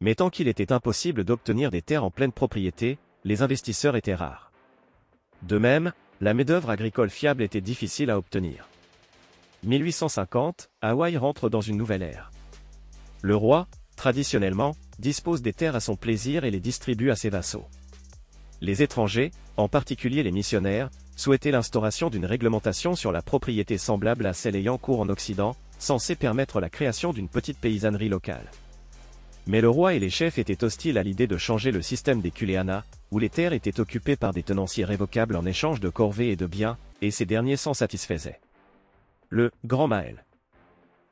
Mais 0.00 0.14
tant 0.14 0.30
qu'il 0.30 0.46
était 0.46 0.72
impossible 0.72 1.24
d'obtenir 1.24 1.70
des 1.70 1.82
terres 1.82 2.04
en 2.04 2.10
pleine 2.10 2.32
propriété, 2.32 2.98
les 3.24 3.42
investisseurs 3.42 3.96
étaient 3.96 4.14
rares. 4.14 4.52
De 5.42 5.58
même, 5.58 5.92
la 6.20 6.34
main-d'œuvre 6.34 6.70
agricole 6.70 7.10
fiable 7.10 7.42
était 7.42 7.60
difficile 7.60 8.10
à 8.10 8.18
obtenir. 8.18 8.68
1850, 9.64 10.70
Hawaï 10.82 11.16
rentre 11.16 11.48
dans 11.48 11.60
une 11.60 11.76
nouvelle 11.76 12.02
ère. 12.02 12.30
Le 13.22 13.34
roi, 13.34 13.66
traditionnellement, 13.96 14.76
dispose 15.00 15.42
des 15.42 15.52
terres 15.52 15.74
à 15.74 15.80
son 15.80 15.96
plaisir 15.96 16.44
et 16.44 16.52
les 16.52 16.60
distribue 16.60 17.10
à 17.10 17.16
ses 17.16 17.30
vassaux. 17.30 17.66
Les 18.60 18.82
étrangers, 18.82 19.32
en 19.56 19.68
particulier 19.68 20.22
les 20.22 20.32
missionnaires, 20.32 20.90
souhaitaient 21.16 21.50
l'instauration 21.50 22.08
d'une 22.08 22.26
réglementation 22.26 22.94
sur 22.94 23.10
la 23.10 23.22
propriété 23.22 23.78
semblable 23.78 24.26
à 24.26 24.32
celle 24.32 24.54
ayant 24.54 24.78
cours 24.78 25.00
en 25.00 25.08
Occident, 25.08 25.56
censée 25.80 26.14
permettre 26.14 26.60
la 26.60 26.70
création 26.70 27.12
d'une 27.12 27.28
petite 27.28 27.58
paysannerie 27.58 28.08
locale. 28.08 28.48
Mais 29.48 29.62
le 29.62 29.70
roi 29.70 29.94
et 29.94 29.98
les 29.98 30.10
chefs 30.10 30.36
étaient 30.36 30.62
hostiles 30.62 30.98
à 30.98 31.02
l'idée 31.02 31.26
de 31.26 31.38
changer 31.38 31.70
le 31.72 31.80
système 31.80 32.20
des 32.20 32.30
Kuleana, 32.30 32.84
où 33.10 33.18
les 33.18 33.30
terres 33.30 33.54
étaient 33.54 33.80
occupées 33.80 34.14
par 34.14 34.34
des 34.34 34.42
tenanciers 34.42 34.84
révocables 34.84 35.36
en 35.36 35.46
échange 35.46 35.80
de 35.80 35.88
corvées 35.88 36.32
et 36.32 36.36
de 36.36 36.44
biens, 36.44 36.76
et 37.00 37.10
ces 37.10 37.24
derniers 37.24 37.56
s'en 37.56 37.72
satisfaisaient. 37.72 38.40
Le 39.30 39.50
Grand 39.64 39.88
Maël. 39.88 40.22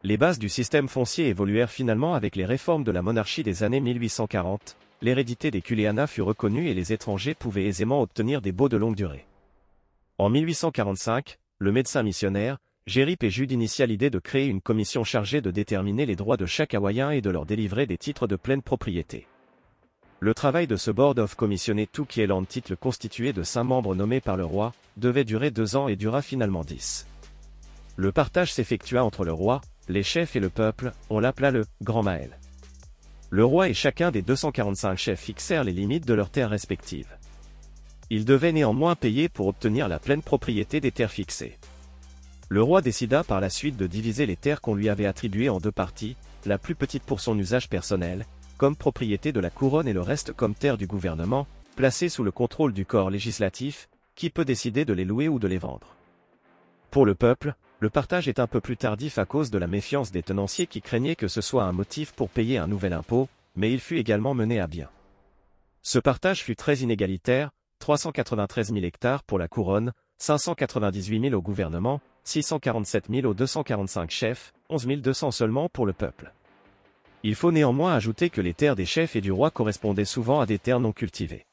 Les 0.03 0.19
bases 0.19 0.39
du 0.39 0.51
système 0.51 0.87
foncier 0.87 1.29
évoluèrent 1.29 1.71
finalement 1.71 2.13
avec 2.13 2.37
les 2.37 2.45
réformes 2.45 2.85
de 2.85 2.93
la 2.93 3.01
monarchie 3.01 3.43
des 3.43 3.63
années 3.63 3.81
1840, 3.81 4.77
l'hérédité 5.01 5.51
des 5.51 5.63
Kuleana 5.63 6.07
fut 6.07 6.21
reconnue 6.21 6.69
et 6.69 6.75
les 6.75 6.93
étrangers 6.93 7.35
pouvaient 7.35 7.65
aisément 7.65 8.03
obtenir 8.03 8.43
des 8.43 8.53
baux 8.53 8.69
de 8.69 8.77
longue 8.77 8.97
durée. 8.97 9.25
En 10.19 10.29
1845, 10.29 11.39
le 11.59 11.73
médecin 11.73 12.03
missionnaire, 12.03 12.59
Jerry 12.89 13.17
P. 13.17 13.31
Jude 13.31 13.51
initia 13.51 13.85
l'idée 13.85 14.11
de 14.11 14.21
créer 14.21 14.47
une 14.47 14.61
commission 14.61 15.03
chargée 15.03 15.41
de 15.41 15.51
déterminer 15.51 16.07
les 16.07 16.15
droits 16.15 16.37
de 16.37 16.47
chaque 16.47 16.73
Hawaïen 16.73 17.11
et 17.11 17.21
de 17.21 17.31
leur 17.31 17.45
délivrer 17.45 17.85
des 17.85 17.99
titres 17.99 18.29
de 18.29 18.37
pleine 18.37 18.63
propriété. 18.63 19.27
Le 20.21 20.35
travail 20.35 20.69
de 20.69 20.77
ce 20.77 20.93
Board 20.93 21.19
of 21.19 21.35
Commissionné 21.35 21.89
tout 21.89 22.05
qui 22.05 22.21
est 22.21 22.47
titre 22.47 22.77
constitué 22.77 23.33
de 23.33 23.43
cinq 23.43 23.65
membres 23.65 23.97
nommés 23.97 24.21
par 24.21 24.37
le 24.37 24.45
roi, 24.45 24.73
devait 24.97 25.25
durer 25.25 25.51
deux 25.51 25.75
ans 25.75 25.89
et 25.89 25.97
dura 25.97 26.23
finalement 26.23 26.63
dix. 26.63 27.09
Le 27.97 28.13
partage 28.13 28.53
s'effectua 28.53 29.03
entre 29.03 29.25
le 29.25 29.33
roi, 29.33 29.63
les 29.89 30.05
chefs 30.05 30.37
et 30.37 30.41
le 30.41 30.49
peuple, 30.49 30.93
on 31.11 31.19
l'appela 31.19 31.51
le 31.51 31.65
Grand 31.83 32.05
Maël. 32.05 32.39
Le 33.31 33.45
roi 33.45 33.69
et 33.69 33.75
chacun 33.75 34.13
des 34.13 34.23
245 34.23 34.97
chefs 34.97 35.21
fixèrent 35.21 35.65
les 35.65 35.73
limites 35.73 36.07
de 36.07 36.15
leurs 36.15 36.31
terres 36.31 36.51
respectives. 36.51 37.17
Ils 38.11 38.25
devaient 38.25 38.53
néanmoins 38.53 38.95
payer 38.95 39.29
pour 39.29 39.49
obtenir 39.49 39.89
la 39.89 39.99
pleine 39.99 40.23
propriété 40.23 40.81
des 40.81 40.93
terres 40.93 41.11
fixées. 41.11 41.59
Le 42.49 42.63
roi 42.63 42.81
décida 42.81 43.25
par 43.25 43.41
la 43.41 43.51
suite 43.51 43.77
de 43.77 43.89
diviser 43.89 44.25
les 44.25 44.37
terres 44.37 44.61
qu'on 44.61 44.77
lui 44.77 44.89
avait 44.89 45.07
attribuées 45.07 45.49
en 45.49 45.59
deux 45.59 45.73
parties, 45.73 46.17
la 46.45 46.59
plus 46.59 46.77
petite 46.77 47.03
pour 47.03 47.21
son 47.21 47.37
usage 47.37 47.69
personnel, 47.69 48.25
comme 48.57 48.77
propriété 48.77 49.33
de 49.33 49.41
la 49.41 49.51
couronne 49.51 49.89
et 49.89 49.93
le 49.93 50.01
reste 50.01 50.33
comme 50.33 50.55
terre 50.55 50.79
du 50.79 50.87
gouvernement, 50.87 51.49
placée 51.75 52.09
sous 52.09 52.23
le 52.23 52.31
contrôle 52.31 52.73
du 52.73 52.87
corps 52.87 53.11
législatif, 53.11 53.89
qui 54.15 54.31
peut 54.31 54.45
décider 54.45 54.85
de 54.85 54.93
les 54.93 55.05
louer 55.05 55.29
ou 55.29 55.41
de 55.41 55.49
les 55.49 55.59
vendre. 55.59 55.97
Pour 56.93 57.05
le 57.05 57.17
peuple, 57.17 57.55
le 57.81 57.91
partage 57.91 58.29
est 58.29 58.39
un 58.39 58.47
peu 58.47 58.61
plus 58.61 58.77
tardif 58.77 59.19
à 59.19 59.27
cause 59.27 59.51
de 59.51 59.59
la 59.59 59.67
méfiance 59.67 60.13
des 60.13 60.23
tenanciers 60.23 60.69
qui 60.69 60.81
craignaient 60.81 61.17
que 61.17 61.29
ce 61.29 61.41
soit 61.41 61.65
un 61.65 61.73
motif 61.73 62.13
pour 62.13 62.31
payer 62.31 62.59
un 62.59 62.69
nouvel 62.69 62.93
impôt, 62.93 63.29
mais 63.57 63.73
il 63.73 63.81
fut 63.81 63.99
également 63.99 64.35
mené 64.35 64.61
à 64.61 64.69
bien. 64.69 64.89
Ce 65.83 65.99
partage 65.99 66.45
fut 66.45 66.57
très 66.57 66.77
inégalitaire, 66.77 67.51
393 67.81 68.73
000 68.73 68.85
hectares 68.85 69.25
pour 69.25 69.39
la 69.39 69.49
couronne, 69.49 69.93
598 70.19 71.21
000 71.29 71.35
au 71.35 71.43
gouvernement, 71.43 72.01
647 72.27 73.05
000 73.09 73.27
aux 73.29 73.35
245 73.35 74.11
chefs, 74.11 74.53
11 74.69 74.87
200 74.87 75.31
seulement 75.31 75.69
pour 75.69 75.87
le 75.87 75.93
peuple. 75.93 76.33
Il 77.23 77.37
faut 77.37 77.53
néanmoins 77.53 77.95
ajouter 77.95 78.31
que 78.31 78.41
les 78.41 78.53
terres 78.53 78.75
des 78.75 78.85
chefs 78.85 79.15
et 79.15 79.21
du 79.21 79.31
roi 79.31 79.53
correspondaient 79.53 80.05
souvent 80.05 80.41
à 80.41 80.47
des 80.47 80.59
terres 80.59 80.81
non 80.81 80.91
cultivées. 80.91 81.47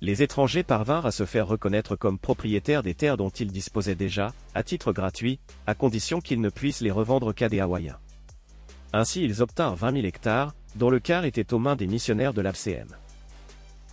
Les 0.00 0.22
étrangers 0.22 0.62
parvinrent 0.62 1.06
à 1.06 1.10
se 1.10 1.26
faire 1.26 1.48
reconnaître 1.48 1.96
comme 1.96 2.20
propriétaires 2.20 2.84
des 2.84 2.94
terres 2.94 3.16
dont 3.16 3.30
ils 3.30 3.50
disposaient 3.50 3.96
déjà, 3.96 4.32
à 4.54 4.62
titre 4.62 4.92
gratuit, 4.92 5.40
à 5.66 5.74
condition 5.74 6.20
qu'ils 6.20 6.40
ne 6.40 6.50
puissent 6.50 6.82
les 6.82 6.92
revendre 6.92 7.34
qu'à 7.34 7.48
des 7.48 7.58
Hawaïens. 7.58 7.98
Ainsi 8.92 9.24
ils 9.24 9.42
obtinrent 9.42 9.74
20 9.74 9.92
000 9.94 10.06
hectares, 10.06 10.54
dont 10.76 10.90
le 10.90 11.00
quart 11.00 11.24
était 11.24 11.52
aux 11.52 11.58
mains 11.58 11.76
des 11.76 11.88
missionnaires 11.88 12.32
de 12.32 12.42
l'AFCM. 12.42 12.88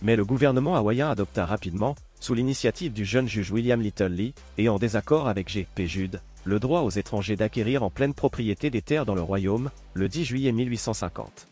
Mais 0.02 0.14
le 0.14 0.24
gouvernement 0.24 0.76
hawaïen 0.76 1.10
adopta 1.10 1.44
rapidement, 1.44 1.96
sous 2.20 2.34
l'initiative 2.34 2.92
du 2.92 3.04
jeune 3.04 3.28
juge 3.28 3.50
William 3.50 3.80
Little 3.80 4.12
Lee, 4.12 4.34
et 4.56 4.68
en 4.68 4.78
désaccord 4.78 5.28
avec 5.28 5.48
G. 5.48 5.66
P. 5.74 5.86
Jude, 5.86 6.20
le 6.44 6.58
droit 6.58 6.80
aux 6.80 6.90
étrangers 6.90 7.36
d'acquérir 7.36 7.82
en 7.82 7.90
pleine 7.90 8.14
propriété 8.14 8.70
des 8.70 8.82
terres 8.82 9.06
dans 9.06 9.14
le 9.14 9.22
royaume, 9.22 9.70
le 9.94 10.08
10 10.08 10.24
juillet 10.24 10.52
1850. 10.52 11.46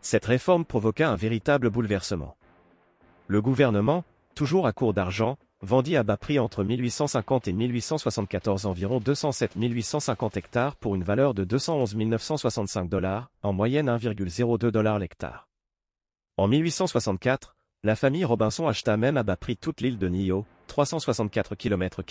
Cette 0.00 0.26
réforme 0.26 0.64
provoqua 0.64 1.08
un 1.08 1.16
véritable 1.16 1.70
bouleversement. 1.70 2.36
Le 3.28 3.40
gouvernement, 3.40 4.04
toujours 4.34 4.66
à 4.66 4.72
court 4.72 4.94
d'argent, 4.94 5.38
vendit 5.62 5.96
à 5.96 6.02
bas 6.02 6.16
prix 6.16 6.38
entre 6.38 6.64
1850 6.64 7.48
et 7.48 7.52
1874 7.52 8.66
environ 8.66 8.98
207 8.98 9.52
850 9.56 10.36
hectares 10.36 10.76
pour 10.76 10.96
une 10.96 11.04
valeur 11.04 11.34
de 11.34 11.44
211 11.44 11.96
965 11.96 12.88
dollars, 12.88 13.30
en 13.42 13.52
moyenne 13.52 13.88
1,02 13.88 14.70
dollars 14.70 14.98
l'hectare. 14.98 15.48
En 16.36 16.48
1864, 16.48 17.56
la 17.84 17.96
famille 17.96 18.24
Robinson 18.24 18.68
acheta 18.68 18.96
même 18.96 19.16
à 19.16 19.24
bas 19.24 19.36
prix 19.36 19.56
toute 19.56 19.80
l'île 19.80 19.98
de 19.98 20.08
Nio, 20.08 20.44
364 20.68 21.56
km, 21.56 22.02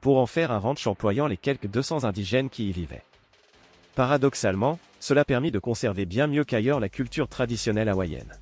pour 0.00 0.18
en 0.18 0.24
faire 0.24 0.50
un 0.50 0.58
ranch 0.58 0.86
employant 0.86 1.26
les 1.26 1.36
quelques 1.36 1.66
200 1.66 2.04
indigènes 2.04 2.48
qui 2.48 2.70
y 2.70 2.72
vivaient. 2.72 3.04
Paradoxalement, 3.94 4.78
cela 5.00 5.26
permit 5.26 5.50
de 5.50 5.58
conserver 5.58 6.06
bien 6.06 6.28
mieux 6.28 6.44
qu'ailleurs 6.44 6.80
la 6.80 6.88
culture 6.88 7.28
traditionnelle 7.28 7.90
hawaïenne. 7.90 8.38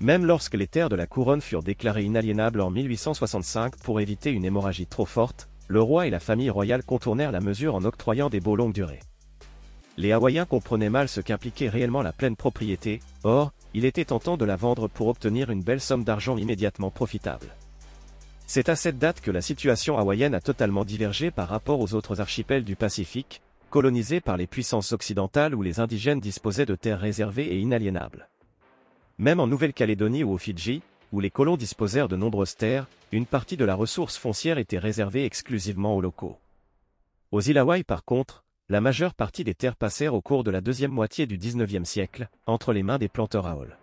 Même 0.00 0.26
lorsque 0.26 0.54
les 0.54 0.66
terres 0.66 0.90
de 0.90 0.96
la 0.96 1.06
couronne 1.06 1.40
furent 1.40 1.62
déclarées 1.62 2.04
inaliénables 2.04 2.60
en 2.60 2.68
1865 2.68 3.76
pour 3.76 4.00
éviter 4.00 4.32
une 4.32 4.44
hémorragie 4.44 4.86
trop 4.86 5.06
forte, 5.06 5.48
le 5.66 5.80
roi 5.80 6.06
et 6.06 6.10
la 6.10 6.20
famille 6.20 6.50
royale 6.50 6.84
contournèrent 6.84 7.32
la 7.32 7.40
mesure 7.40 7.74
en 7.74 7.84
octroyant 7.84 8.28
des 8.28 8.40
baux 8.40 8.56
longue 8.56 8.74
durée. 8.74 9.00
Les 9.96 10.12
Hawaïens 10.12 10.44
comprenaient 10.44 10.90
mal 10.90 11.08
ce 11.08 11.22
qu'impliquait 11.22 11.70
réellement 11.70 12.02
la 12.02 12.12
pleine 12.12 12.36
propriété, 12.36 13.00
or, 13.24 13.52
il 13.74 13.84
était 13.84 14.04
tentant 14.04 14.36
de 14.36 14.44
la 14.44 14.56
vendre 14.56 14.88
pour 14.88 15.08
obtenir 15.08 15.50
une 15.50 15.62
belle 15.62 15.80
somme 15.80 16.04
d'argent 16.04 16.36
immédiatement 16.36 16.90
profitable. 16.90 17.54
C'est 18.46 18.68
à 18.68 18.74
cette 18.74 18.98
date 18.98 19.20
que 19.20 19.30
la 19.30 19.42
situation 19.42 19.96
hawaïenne 19.96 20.34
a 20.34 20.40
totalement 20.40 20.84
divergé 20.84 21.30
par 21.30 21.48
rapport 21.48 21.80
aux 21.80 21.94
autres 21.94 22.20
archipels 22.20 22.64
du 22.64 22.74
Pacifique, 22.74 23.42
colonisés 23.70 24.20
par 24.20 24.36
les 24.36 24.48
puissances 24.48 24.92
occidentales 24.92 25.54
où 25.54 25.62
les 25.62 25.78
indigènes 25.78 26.18
disposaient 26.18 26.66
de 26.66 26.74
terres 26.74 26.98
réservées 26.98 27.46
et 27.46 27.60
inaliénables. 27.60 28.28
Même 29.18 29.38
en 29.38 29.46
Nouvelle-Calédonie 29.46 30.24
ou 30.24 30.32
aux 30.32 30.38
Fidji, 30.38 30.82
où 31.12 31.20
les 31.20 31.30
colons 31.30 31.56
disposèrent 31.56 32.08
de 32.08 32.16
nombreuses 32.16 32.56
terres, 32.56 32.88
une 33.12 33.26
partie 33.26 33.56
de 33.56 33.64
la 33.64 33.74
ressource 33.74 34.16
foncière 34.16 34.58
était 34.58 34.78
réservée 34.78 35.24
exclusivement 35.24 35.94
aux 35.94 36.00
locaux. 36.00 36.38
Aux 37.30 37.40
îles 37.40 37.58
Hawaï 37.58 37.84
par 37.84 38.04
contre, 38.04 38.44
la 38.70 38.80
majeure 38.80 39.14
partie 39.14 39.42
des 39.42 39.52
terres 39.52 39.74
passèrent 39.74 40.14
au 40.14 40.22
cours 40.22 40.44
de 40.44 40.50
la 40.52 40.60
deuxième 40.60 40.92
moitié 40.92 41.26
du 41.26 41.36
XIXe 41.36 41.82
siècle, 41.82 42.28
entre 42.46 42.72
les 42.72 42.84
mains 42.84 42.98
des 42.98 43.08
planteurs 43.08 43.48
Aol. 43.48 43.76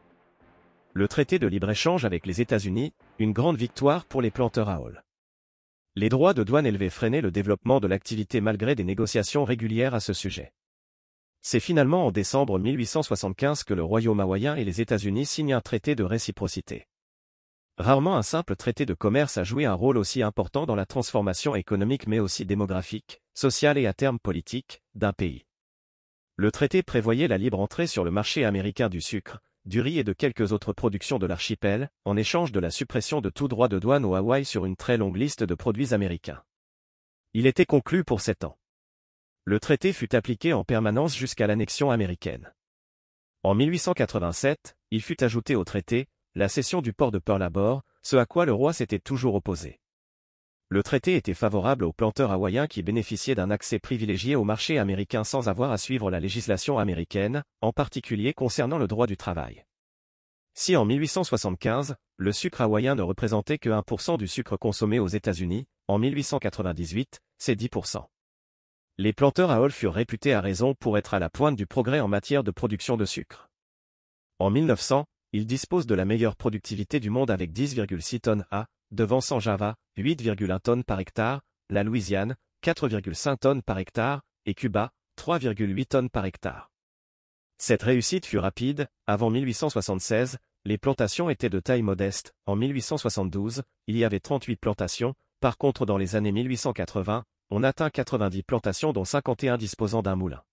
Le 0.93 1.09
traité 1.09 1.39
de 1.39 1.47
libre-échange 1.47 2.05
avec 2.05 2.25
les 2.25 2.39
États-Unis, 2.39 2.93
une 3.19 3.33
grande 3.33 3.57
victoire 3.57 4.05
pour 4.05 4.21
les 4.21 4.31
planteurs 4.31 4.69
Aol. 4.69 5.03
Les 5.97 6.07
droits 6.07 6.33
de 6.33 6.41
douane 6.41 6.65
élevés 6.65 6.89
freinaient 6.89 7.19
le 7.19 7.31
développement 7.31 7.81
de 7.81 7.87
l'activité 7.87 8.39
malgré 8.39 8.75
des 8.75 8.85
négociations 8.85 9.43
régulières 9.43 9.93
à 9.93 9.99
ce 9.99 10.13
sujet. 10.13 10.53
C'est 11.41 11.59
finalement 11.59 12.07
en 12.07 12.11
décembre 12.11 12.57
1875 12.57 13.65
que 13.65 13.73
le 13.73 13.83
Royaume 13.83 14.21
hawaïen 14.21 14.55
et 14.55 14.63
les 14.63 14.79
États-Unis 14.79 15.25
signent 15.25 15.53
un 15.53 15.59
traité 15.59 15.95
de 15.95 16.05
réciprocité. 16.05 16.87
Rarement 17.79 18.17
un 18.17 18.23
simple 18.23 18.55
traité 18.55 18.87
de 18.87 18.95
commerce 18.95 19.37
a 19.37 19.43
joué 19.43 19.65
un 19.65 19.75
rôle 19.75 19.97
aussi 19.97 20.23
important 20.23 20.65
dans 20.65 20.75
la 20.75 20.87
transformation 20.87 21.53
économique 21.53 22.07
mais 22.07 22.17
aussi 22.17 22.43
démographique, 22.43 23.21
sociale 23.35 23.77
et 23.77 23.85
à 23.85 23.93
terme 23.93 24.17
politique, 24.17 24.81
d'un 24.95 25.13
pays. 25.13 25.45
Le 26.37 26.51
traité 26.51 26.81
prévoyait 26.81 27.27
la 27.27 27.37
libre 27.37 27.59
entrée 27.59 27.85
sur 27.85 28.03
le 28.03 28.09
marché 28.09 28.45
américain 28.45 28.89
du 28.89 28.99
sucre, 28.99 29.41
du 29.65 29.79
riz 29.79 29.99
et 29.99 30.03
de 30.03 30.13
quelques 30.13 30.53
autres 30.53 30.73
productions 30.73 31.19
de 31.19 31.27
l'archipel, 31.27 31.91
en 32.03 32.17
échange 32.17 32.51
de 32.51 32.59
la 32.59 32.71
suppression 32.71 33.21
de 33.21 33.29
tout 33.29 33.47
droit 33.47 33.67
de 33.67 33.77
douane 33.77 34.05
au 34.05 34.15
Hawaï 34.15 34.43
sur 34.43 34.65
une 34.65 34.75
très 34.75 34.97
longue 34.97 35.17
liste 35.17 35.43
de 35.43 35.53
produits 35.53 35.93
américains. 35.93 36.41
Il 37.35 37.45
était 37.45 37.65
conclu 37.67 38.03
pour 38.03 38.21
sept 38.21 38.43
ans. 38.43 38.57
Le 39.43 39.59
traité 39.59 39.93
fut 39.93 40.15
appliqué 40.15 40.51
en 40.51 40.63
permanence 40.63 41.15
jusqu'à 41.15 41.45
l'annexion 41.45 41.91
américaine. 41.91 42.51
En 43.43 43.53
1887, 43.53 44.75
il 44.89 45.01
fut 45.03 45.23
ajouté 45.23 45.55
au 45.55 45.63
traité, 45.63 46.07
la 46.35 46.49
cession 46.49 46.81
du 46.81 46.93
port 46.93 47.11
de 47.11 47.19
Pearl 47.19 47.41
Harbor, 47.41 47.83
ce 48.01 48.15
à 48.15 48.25
quoi 48.25 48.45
le 48.45 48.53
roi 48.53 48.73
s'était 48.73 48.99
toujours 48.99 49.35
opposé. 49.35 49.79
Le 50.69 50.83
traité 50.83 51.15
était 51.15 51.33
favorable 51.33 51.85
aux 51.85 51.93
planteurs 51.93 52.31
hawaïens 52.31 52.67
qui 52.67 52.83
bénéficiaient 52.83 53.35
d'un 53.35 53.51
accès 53.51 53.79
privilégié 53.79 54.35
au 54.35 54.43
marché 54.43 54.77
américain 54.77 55.23
sans 55.23 55.47
avoir 55.47 55.71
à 55.71 55.77
suivre 55.77 56.11
la 56.11 56.19
législation 56.19 56.77
américaine, 56.77 57.43
en 57.61 57.71
particulier 57.71 58.33
concernant 58.33 58.77
le 58.77 58.87
droit 58.87 59.07
du 59.07 59.15
travail. 59.15 59.65
Si 60.53 60.75
en 60.75 60.83
1875, 60.85 61.95
le 62.17 62.31
sucre 62.31 62.61
hawaïen 62.61 62.95
ne 62.95 63.01
représentait 63.01 63.59
que 63.59 63.69
1% 63.69 64.17
du 64.17 64.27
sucre 64.27 64.57
consommé 64.57 64.99
aux 64.99 65.07
États-Unis, 65.07 65.67
en 65.87 65.99
1898, 65.99 67.21
c'est 67.37 67.55
10%. 67.55 68.05
Les 68.97 69.13
planteurs 69.13 69.51
à 69.51 69.69
furent 69.69 69.93
réputés 69.93 70.33
à 70.33 70.41
raison 70.41 70.73
pour 70.73 70.97
être 70.97 71.13
à 71.13 71.19
la 71.19 71.29
pointe 71.29 71.55
du 71.55 71.67
progrès 71.67 71.99
en 71.99 72.07
matière 72.07 72.43
de 72.43 72.51
production 72.51 72.97
de 72.97 73.05
sucre. 73.05 73.47
En 74.39 74.49
1900, 74.49 75.05
ils 75.33 75.45
disposent 75.45 75.87
de 75.87 75.95
la 75.95 76.05
meilleure 76.05 76.35
productivité 76.35 76.99
du 76.99 77.09
monde 77.09 77.31
avec 77.31 77.51
10,6 77.51 78.21
tonnes 78.21 78.45
à, 78.51 78.67
devançant 78.91 79.39
Java, 79.39 79.75
8,1 79.97 80.59
tonnes 80.59 80.83
par 80.83 80.99
hectare, 80.99 81.41
la 81.69 81.83
Louisiane, 81.83 82.35
4,5 82.63 83.37
tonnes 83.37 83.61
par 83.61 83.77
hectare, 83.77 84.21
et 84.45 84.53
Cuba, 84.53 84.91
3,8 85.19 85.85
tonnes 85.85 86.09
par 86.09 86.25
hectare. 86.25 86.71
Cette 87.57 87.83
réussite 87.83 88.25
fut 88.25 88.37
rapide, 88.37 88.87
avant 89.07 89.29
1876, 89.29 90.37
les 90.65 90.77
plantations 90.77 91.29
étaient 91.29 91.49
de 91.49 91.59
taille 91.59 91.81
modeste, 91.81 92.33
en 92.45 92.55
1872, 92.55 93.63
il 93.87 93.97
y 93.97 94.03
avait 94.03 94.19
38 94.19 94.57
plantations, 94.57 95.15
par 95.39 95.57
contre 95.57 95.85
dans 95.85 95.97
les 95.97 96.15
années 96.15 96.31
1880, 96.31 97.23
on 97.49 97.63
atteint 97.63 97.89
90 97.89 98.43
plantations 98.43 98.93
dont 98.93 99.05
51 99.05 99.57
disposant 99.57 100.01
d'un 100.01 100.15
moulin. 100.15 100.43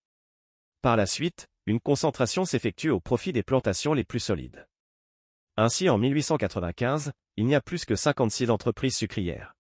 Par 0.83 0.97
la 0.97 1.07
suite, 1.07 1.49
une 1.67 1.81
concentration 1.81 2.45
s'effectue 2.45 2.91
au 2.91 3.01
profit 3.01 3.33
des 3.33 3.43
plantations 3.43 3.95
les 3.95 4.05
plus 4.05 4.21
solides. 4.21 4.69
Ainsi 5.57 5.89
en 5.89 5.99
1895, 5.99 7.13
il 7.37 7.47
n'y 7.47 7.55
a 7.55 7.61
plus 7.61 7.85
que 7.85 7.97
56 7.97 8.51
entreprises 8.51 8.97
sucrières. 8.97 9.55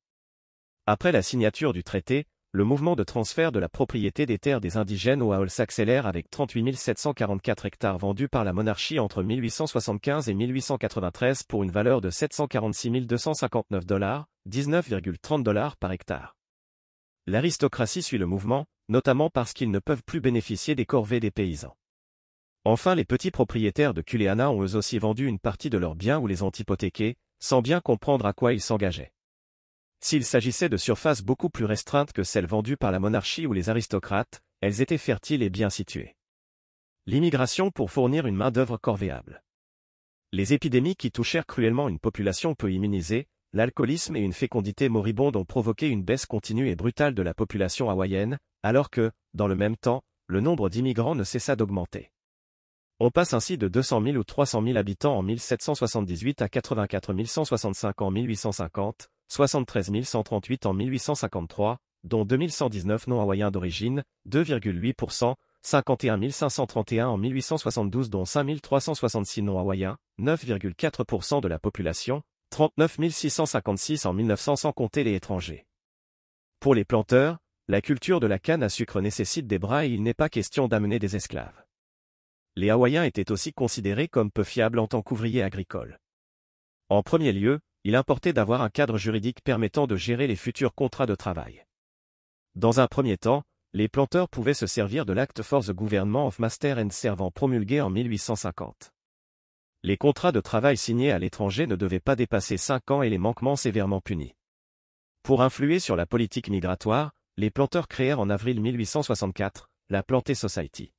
Après 0.86 1.12
la 1.12 1.22
signature 1.22 1.72
du 1.72 1.82
traité, 1.82 2.26
le 2.52 2.64
mouvement 2.64 2.94
de 2.94 3.02
transfert 3.04 3.52
de 3.52 3.58
la 3.58 3.68
propriété 3.68 4.26
des 4.26 4.38
terres 4.38 4.60
des 4.60 4.76
indigènes 4.76 5.22
au 5.22 5.32
Haol 5.32 5.50
s'accélère 5.50 6.06
avec 6.06 6.30
38 6.30 6.76
744 6.76 7.66
hectares 7.66 7.98
vendus 7.98 8.28
par 8.28 8.44
la 8.44 8.52
monarchie 8.52 8.98
entre 8.98 9.22
1875 9.22 10.28
et 10.28 10.34
1893 10.34 11.42
pour 11.44 11.62
une 11.64 11.70
valeur 11.70 12.00
de 12.00 12.10
746 12.10 13.06
259 13.06 13.86
dollars, 13.86 14.26
19,30 14.48 15.42
dollars 15.42 15.76
par 15.76 15.90
hectare. 15.90 16.36
L'aristocratie 17.26 18.02
suit 18.02 18.18
le 18.18 18.26
mouvement, 18.26 18.66
notamment 18.88 19.30
parce 19.30 19.52
qu'ils 19.52 19.70
ne 19.70 19.78
peuvent 19.78 20.04
plus 20.04 20.20
bénéficier 20.20 20.74
des 20.74 20.86
corvées 20.86 21.20
des 21.20 21.30
paysans. 21.30 21.74
Enfin 22.66 22.94
les 22.94 23.04
petits 23.04 23.30
propriétaires 23.30 23.92
de 23.92 24.00
Kuleana 24.00 24.50
ont 24.50 24.62
eux 24.62 24.74
aussi 24.74 24.98
vendu 24.98 25.26
une 25.26 25.38
partie 25.38 25.68
de 25.68 25.76
leurs 25.76 25.96
biens 25.96 26.18
ou 26.18 26.26
les 26.26 26.42
ont 26.42 26.50
hypothéqués, 26.50 27.16
sans 27.38 27.60
bien 27.60 27.80
comprendre 27.80 28.24
à 28.24 28.32
quoi 28.32 28.54
ils 28.54 28.60
s'engageaient. 28.60 29.12
S'il 30.00 30.24
s'agissait 30.24 30.70
de 30.70 30.78
surfaces 30.78 31.22
beaucoup 31.22 31.50
plus 31.50 31.66
restreintes 31.66 32.12
que 32.12 32.22
celles 32.22 32.46
vendues 32.46 32.78
par 32.78 32.90
la 32.90 33.00
monarchie 33.00 33.46
ou 33.46 33.52
les 33.52 33.68
aristocrates, 33.68 34.40
elles 34.62 34.80
étaient 34.80 34.96
fertiles 34.96 35.42
et 35.42 35.50
bien 35.50 35.68
situées. 35.68 36.16
L'immigration 37.06 37.70
pour 37.70 37.90
fournir 37.90 38.26
une 38.26 38.36
main-d'œuvre 38.36 38.78
corvéable. 38.78 39.42
Les 40.32 40.54
épidémies 40.54 40.96
qui 40.96 41.10
touchèrent 41.10 41.46
cruellement 41.46 41.90
une 41.90 41.98
population 41.98 42.54
peu 42.54 42.72
immunisée, 42.72 43.26
l'alcoolisme 43.52 44.16
et 44.16 44.20
une 44.20 44.32
fécondité 44.32 44.88
moribonde 44.88 45.36
ont 45.36 45.44
provoqué 45.44 45.88
une 45.90 46.02
baisse 46.02 46.24
continue 46.24 46.70
et 46.70 46.76
brutale 46.76 47.14
de 47.14 47.22
la 47.22 47.34
population 47.34 47.90
hawaïenne, 47.90 48.38
alors 48.62 48.88
que, 48.88 49.12
dans 49.34 49.48
le 49.48 49.54
même 49.54 49.76
temps, 49.76 50.02
le 50.28 50.40
nombre 50.40 50.70
d'immigrants 50.70 51.14
ne 51.14 51.24
cessa 51.24 51.56
d'augmenter. 51.56 52.10
On 53.00 53.10
passe 53.10 53.34
ainsi 53.34 53.58
de 53.58 53.66
200 53.66 54.02
000 54.04 54.16
ou 54.16 54.22
300 54.22 54.62
000 54.62 54.76
habitants 54.76 55.18
en 55.18 55.22
1778 55.22 56.42
à 56.42 56.48
84 56.48 57.12
165 57.24 58.00
en 58.00 58.10
1850, 58.12 59.10
73 59.26 60.04
138 60.04 60.66
en 60.66 60.74
1853, 60.74 61.78
dont 62.04 62.24
2119 62.24 63.08
non-hawaïens 63.08 63.50
d'origine, 63.50 64.04
2,8%, 64.30 65.34
51 65.62 66.30
531 66.30 67.08
en 67.08 67.16
1872 67.16 68.10
dont 68.10 68.24
5 68.24 68.62
366 68.62 69.42
non-hawaïens, 69.42 69.96
9,4% 70.20 71.40
de 71.40 71.48
la 71.48 71.58
population, 71.58 72.22
39 72.50 73.10
656 73.10 74.06
en 74.06 74.12
1900 74.12 74.54
sans 74.54 74.72
compter 74.72 75.02
les 75.02 75.14
étrangers. 75.14 75.66
Pour 76.60 76.76
les 76.76 76.84
planteurs, 76.84 77.38
la 77.66 77.80
culture 77.80 78.20
de 78.20 78.28
la 78.28 78.38
canne 78.38 78.62
à 78.62 78.68
sucre 78.68 79.00
nécessite 79.00 79.48
des 79.48 79.58
bras 79.58 79.84
et 79.84 79.88
il 79.88 80.04
n'est 80.04 80.14
pas 80.14 80.28
question 80.28 80.68
d'amener 80.68 81.00
des 81.00 81.16
esclaves. 81.16 81.63
Les 82.56 82.70
Hawaïens 82.70 83.04
étaient 83.04 83.32
aussi 83.32 83.52
considérés 83.52 84.06
comme 84.06 84.30
peu 84.30 84.44
fiables 84.44 84.78
en 84.78 84.86
tant 84.86 85.02
qu'ouvriers 85.02 85.42
agricoles. 85.42 85.98
En 86.88 87.02
premier 87.02 87.32
lieu, 87.32 87.60
il 87.82 87.96
importait 87.96 88.32
d'avoir 88.32 88.62
un 88.62 88.70
cadre 88.70 88.96
juridique 88.96 89.42
permettant 89.42 89.86
de 89.86 89.96
gérer 89.96 90.26
les 90.26 90.36
futurs 90.36 90.74
contrats 90.74 91.06
de 91.06 91.16
travail. 91.16 91.66
Dans 92.54 92.78
un 92.78 92.86
premier 92.86 93.18
temps, 93.18 93.42
les 93.72 93.88
planteurs 93.88 94.28
pouvaient 94.28 94.54
se 94.54 94.68
servir 94.68 95.04
de 95.04 95.12
l'Act 95.12 95.42
for 95.42 95.64
the 95.64 95.72
Government 95.72 96.28
of 96.28 96.38
Master 96.38 96.78
and 96.78 96.90
Servant 96.90 97.32
promulgué 97.32 97.80
en 97.80 97.90
1850. 97.90 98.92
Les 99.82 99.96
contrats 99.96 100.30
de 100.30 100.40
travail 100.40 100.76
signés 100.76 101.10
à 101.10 101.18
l'étranger 101.18 101.66
ne 101.66 101.74
devaient 101.74 101.98
pas 101.98 102.14
dépasser 102.14 102.56
5 102.56 102.90
ans 102.92 103.02
et 103.02 103.10
les 103.10 103.18
manquements 103.18 103.56
sévèrement 103.56 104.00
punis. 104.00 104.36
Pour 105.24 105.42
influer 105.42 105.80
sur 105.80 105.96
la 105.96 106.06
politique 106.06 106.48
migratoire, 106.48 107.10
les 107.36 107.50
planteurs 107.50 107.88
créèrent 107.88 108.20
en 108.20 108.30
avril 108.30 108.60
1864 108.60 109.68
la 109.90 110.04
Planté 110.04 110.36
Society. 110.36 110.92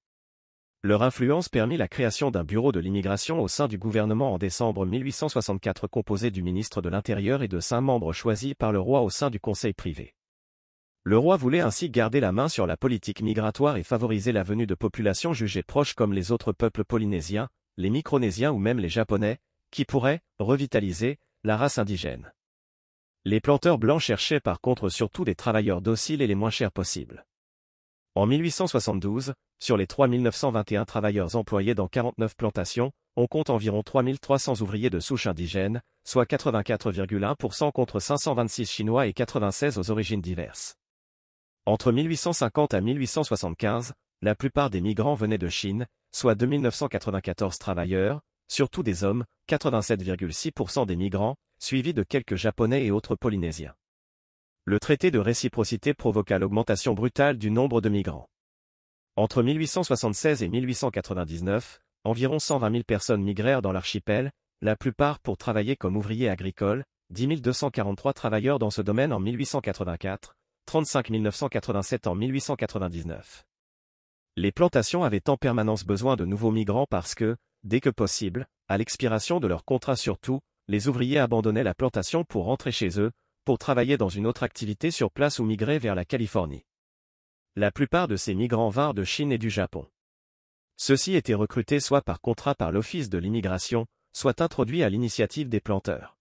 Leur 0.85 1.01
influence 1.01 1.49
permit 1.49 1.77
la 1.77 1.87
création 1.87 2.29
d'un 2.29 2.43
bureau 2.43 2.71
de 2.71 2.79
l'immigration 2.79 3.41
au 3.41 3.47
sein 3.47 3.67
du 3.67 3.79
gouvernement 3.79 4.35
en 4.35 4.37
décembre 4.37 4.85
1864 4.85 5.87
composé 5.87 6.29
du 6.29 6.43
ministre 6.43 6.79
de 6.83 6.89
l'Intérieur 6.89 7.41
et 7.41 7.47
de 7.47 7.59
cinq 7.59 7.81
membres 7.81 8.13
choisis 8.13 8.53
par 8.53 8.71
le 8.71 8.79
roi 8.79 9.01
au 9.01 9.09
sein 9.09 9.31
du 9.31 9.39
conseil 9.39 9.73
privé. 9.73 10.13
Le 11.03 11.17
roi 11.17 11.37
voulait 11.37 11.61
ainsi 11.61 11.89
garder 11.89 12.19
la 12.19 12.31
main 12.31 12.49
sur 12.49 12.67
la 12.67 12.77
politique 12.77 13.23
migratoire 13.23 13.77
et 13.77 13.83
favoriser 13.83 14.31
la 14.31 14.43
venue 14.43 14.67
de 14.67 14.75
populations 14.75 15.33
jugées 15.33 15.63
proches 15.63 15.95
comme 15.95 16.13
les 16.13 16.31
autres 16.31 16.53
peuples 16.53 16.85
polynésiens, 16.85 17.49
les 17.77 17.89
micronésiens 17.89 18.51
ou 18.51 18.59
même 18.59 18.77
les 18.77 18.87
japonais, 18.87 19.39
qui 19.71 19.85
pourraient 19.85 20.21
revitaliser 20.37 21.17
la 21.43 21.57
race 21.57 21.79
indigène. 21.79 22.31
Les 23.23 23.39
planteurs 23.39 23.79
blancs 23.79 24.01
cherchaient 24.01 24.39
par 24.39 24.61
contre 24.61 24.89
surtout 24.89 25.25
des 25.25 25.33
travailleurs 25.33 25.81
dociles 25.81 26.21
et 26.21 26.27
les 26.27 26.35
moins 26.35 26.51
chers 26.51 26.71
possibles. 26.71 27.25
En 28.13 28.27
1872, 28.27 29.33
sur 29.59 29.77
les 29.77 29.87
3921 29.87 30.85
travailleurs 30.85 31.35
employés 31.35 31.75
dans 31.75 31.87
49 31.87 32.35
plantations, 32.35 32.91
on 33.15 33.27
compte 33.27 33.49
environ 33.49 33.83
3300 33.83 34.61
ouvriers 34.61 34.89
de 34.89 34.99
souche 34.99 35.27
indigène, 35.27 35.81
soit 36.05 36.29
84,1% 36.29 37.71
contre 37.71 37.99
526 37.99 38.69
Chinois 38.69 39.07
et 39.07 39.13
96 39.13 39.77
aux 39.77 39.91
origines 39.91 40.21
diverses. 40.21 40.75
Entre 41.65 41.91
1850 41.91 42.73
à 42.73 42.81
1875, 42.81 43.93
la 44.21 44.35
plupart 44.35 44.69
des 44.69 44.81
migrants 44.81 45.15
venaient 45.15 45.37
de 45.37 45.49
Chine, 45.49 45.87
soit 46.11 46.35
2994 46.35 47.57
travailleurs, 47.57 48.21
surtout 48.47 48.83
des 48.83 49.03
hommes, 49.03 49.25
87,6% 49.49 50.85
des 50.85 50.95
migrants, 50.95 51.35
suivis 51.59 51.93
de 51.93 52.03
quelques 52.03 52.35
Japonais 52.35 52.85
et 52.85 52.91
autres 52.91 53.15
Polynésiens 53.15 53.73
le 54.67 54.79
traité 54.79 55.11
de 55.11 55.19
réciprocité 55.19 55.93
provoqua 55.93 56.39
l'augmentation 56.39 56.95
brutale 56.95 57.37
du 57.37 57.51
nombre 57.51 57.81
de 57.81 57.89
migrants. 57.89 58.27
Entre 59.17 59.43
1876 59.43 60.43
et 60.43 60.49
1899, 60.49 61.79
environ 62.03 62.37
120 62.37 62.69
000 62.69 62.83
personnes 62.83 63.23
migrèrent 63.23 63.61
dans 63.61 63.71
l'archipel, 63.71 64.29
la 64.61 64.75
plupart 64.75 65.19
pour 65.19 65.37
travailler 65.37 65.77
comme 65.77 65.95
ouvriers 65.95 66.27
agricoles, 66.27 66.83
10 67.11 67.41
243 67.41 68.11
travailleurs 68.11 68.59
dans 68.59 68.71
ce 68.71 68.81
domaine 68.81 69.13
en 69.13 69.21
1884, 69.21 70.35
35 70.65 71.09
987 71.11 72.07
en 72.07 72.15
1899. 72.15 73.45
Les 74.35 74.51
plantations 74.51 75.05
avaient 75.05 75.29
en 75.29 75.37
permanence 75.37 75.85
besoin 75.85 76.17
de 76.17 76.25
nouveaux 76.25 76.51
migrants 76.51 76.87
parce 76.89 77.15
que, 77.15 77.37
dès 77.63 77.79
que 77.79 77.89
possible, 77.89 78.47
à 78.67 78.77
l'expiration 78.77 79.39
de 79.39 79.47
leur 79.47 79.63
contrat 79.63 79.95
surtout, 79.95 80.41
les 80.67 80.89
ouvriers 80.89 81.19
abandonnaient 81.19 81.63
la 81.63 81.73
plantation 81.73 82.25
pour 82.25 82.43
rentrer 82.43 82.73
chez 82.73 82.99
eux, 82.99 83.11
pour 83.45 83.59
travailler 83.59 83.95
dans 83.95 84.09
une 84.09 84.27
autre 84.27 84.43
activité 84.43 84.91
sur 84.91 85.09
place 85.09 85.39
ou 85.39 85.45
migrer 85.45 85.79
vers 85.79 85.95
la 85.95 86.03
Californie. 86.03 86.65
La 87.57 87.71
plupart 87.71 88.09
de 88.09 88.17
ces 88.17 88.35
migrants 88.35 88.67
vinrent 88.67 88.93
de 88.93 89.05
Chine 89.05 89.31
et 89.31 89.37
du 89.37 89.49
Japon. 89.49 89.87
Ceux-ci 90.75 91.15
étaient 91.15 91.33
recrutés 91.33 91.79
soit 91.79 92.01
par 92.01 92.19
contrat 92.19 92.53
par 92.53 92.73
l'Office 92.73 93.09
de 93.09 93.17
l'immigration, 93.17 93.85
soit 94.11 94.41
introduits 94.41 94.83
à 94.83 94.89
l'initiative 94.89 95.47
des 95.47 95.61
planteurs. 95.61 96.17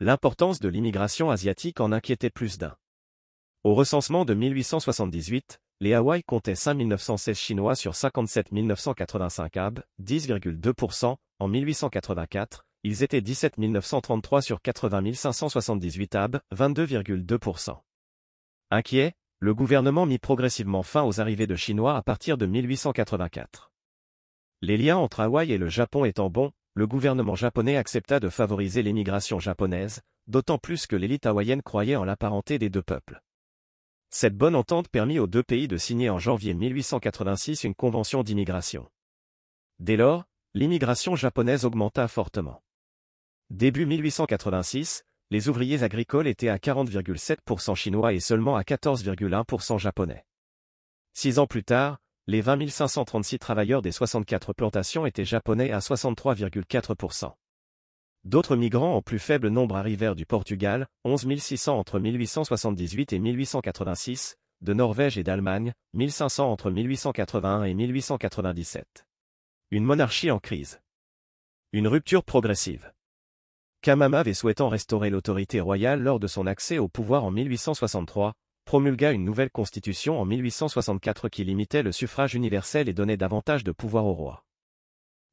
L'importance 0.00 0.58
de 0.58 0.70
l'immigration 0.70 1.30
asiatique 1.30 1.80
en 1.80 1.92
inquiétait 1.92 2.30
plus 2.30 2.56
d'un. 2.56 2.74
Au 3.62 3.74
recensement 3.74 4.24
de 4.24 4.32
1878, 4.32 5.60
les 5.80 5.92
Hawaï 5.92 6.22
comptaient 6.24 6.54
5916 6.54 7.36
Chinois 7.36 7.74
sur 7.74 7.94
57 7.94 8.50
985 8.50 9.54
AB, 9.58 9.80
10,2%, 10.02 11.16
en 11.40 11.48
1884, 11.48 12.64
ils 12.84 13.02
étaient 13.02 13.20
17 13.20 13.58
933 13.58 14.40
sur 14.40 14.62
80 14.62 15.12
578 15.12 16.14
AB, 16.14 16.40
22,2%. 16.54 17.76
Inquiet, 18.70 19.14
le 19.40 19.54
gouvernement 19.54 20.04
mit 20.04 20.18
progressivement 20.18 20.82
fin 20.82 21.04
aux 21.04 21.20
arrivées 21.20 21.46
de 21.46 21.54
Chinois 21.54 21.96
à 21.96 22.02
partir 22.02 22.36
de 22.38 22.46
1884. 22.46 23.70
Les 24.62 24.76
liens 24.76 24.96
entre 24.96 25.20
Hawaï 25.20 25.52
et 25.52 25.58
le 25.58 25.68
Japon 25.68 26.04
étant 26.04 26.28
bons, 26.28 26.50
le 26.74 26.88
gouvernement 26.88 27.36
japonais 27.36 27.76
accepta 27.76 28.18
de 28.18 28.30
favoriser 28.30 28.82
l'émigration 28.82 29.38
japonaise, 29.38 30.00
d'autant 30.26 30.58
plus 30.58 30.88
que 30.88 30.96
l'élite 30.96 31.24
hawaïenne 31.24 31.62
croyait 31.62 31.94
en 31.94 32.04
la 32.04 32.16
parenté 32.16 32.58
des 32.58 32.68
deux 32.68 32.82
peuples. 32.82 33.22
Cette 34.10 34.36
bonne 34.36 34.56
entente 34.56 34.88
permit 34.88 35.20
aux 35.20 35.28
deux 35.28 35.44
pays 35.44 35.68
de 35.68 35.76
signer 35.76 36.10
en 36.10 36.18
janvier 36.18 36.54
1886 36.54 37.62
une 37.62 37.76
convention 37.76 38.24
d'immigration. 38.24 38.88
Dès 39.78 39.96
lors, 39.96 40.24
l'immigration 40.54 41.14
japonaise 41.14 41.64
augmenta 41.64 42.08
fortement. 42.08 42.64
Début 43.50 43.86
1886, 43.86 45.04
les 45.30 45.48
ouvriers 45.48 45.82
agricoles 45.82 46.26
étaient 46.26 46.48
à 46.48 46.56
40,7% 46.56 47.74
chinois 47.74 48.12
et 48.14 48.20
seulement 48.20 48.56
à 48.56 48.62
14,1% 48.62 49.78
japonais. 49.78 50.24
Six 51.12 51.38
ans 51.38 51.46
plus 51.46 51.64
tard, 51.64 51.98
les 52.26 52.40
20 52.40 52.68
536 52.68 53.38
travailleurs 53.38 53.82
des 53.82 53.92
64 53.92 54.52
plantations 54.52 55.06
étaient 55.06 55.24
japonais 55.24 55.70
à 55.72 55.78
63,4%. 55.78 57.32
D'autres 58.24 58.56
migrants 58.56 58.96
en 58.96 59.02
plus 59.02 59.18
faible 59.18 59.48
nombre 59.48 59.76
arrivèrent 59.76 60.14
du 60.14 60.26
Portugal, 60.26 60.86
11 61.04 61.38
600 61.38 61.78
entre 61.78 61.98
1878 61.98 63.12
et 63.12 63.18
1886, 63.18 64.36
de 64.60 64.74
Norvège 64.74 65.18
et 65.18 65.22
d'Allemagne, 65.22 65.72
1500 65.94 66.50
entre 66.50 66.70
1881 66.70 67.64
et 67.64 67.74
1897. 67.74 69.06
Une 69.70 69.84
monarchie 69.84 70.30
en 70.30 70.38
crise. 70.38 70.80
Une 71.72 71.88
rupture 71.88 72.24
progressive. 72.24 72.92
Kamamav 73.80 74.32
souhaitant 74.32 74.68
restaurer 74.68 75.08
l'autorité 75.08 75.60
royale 75.60 76.02
lors 76.02 76.18
de 76.18 76.26
son 76.26 76.46
accès 76.46 76.78
au 76.78 76.88
pouvoir 76.88 77.24
en 77.24 77.30
1863, 77.30 78.34
promulgua 78.64 79.12
une 79.12 79.24
nouvelle 79.24 79.50
constitution 79.50 80.20
en 80.20 80.24
1864 80.24 81.28
qui 81.28 81.44
limitait 81.44 81.84
le 81.84 81.92
suffrage 81.92 82.34
universel 82.34 82.88
et 82.88 82.92
donnait 82.92 83.16
davantage 83.16 83.62
de 83.62 83.72
pouvoir 83.72 84.04
au 84.06 84.14
roi. 84.14 84.44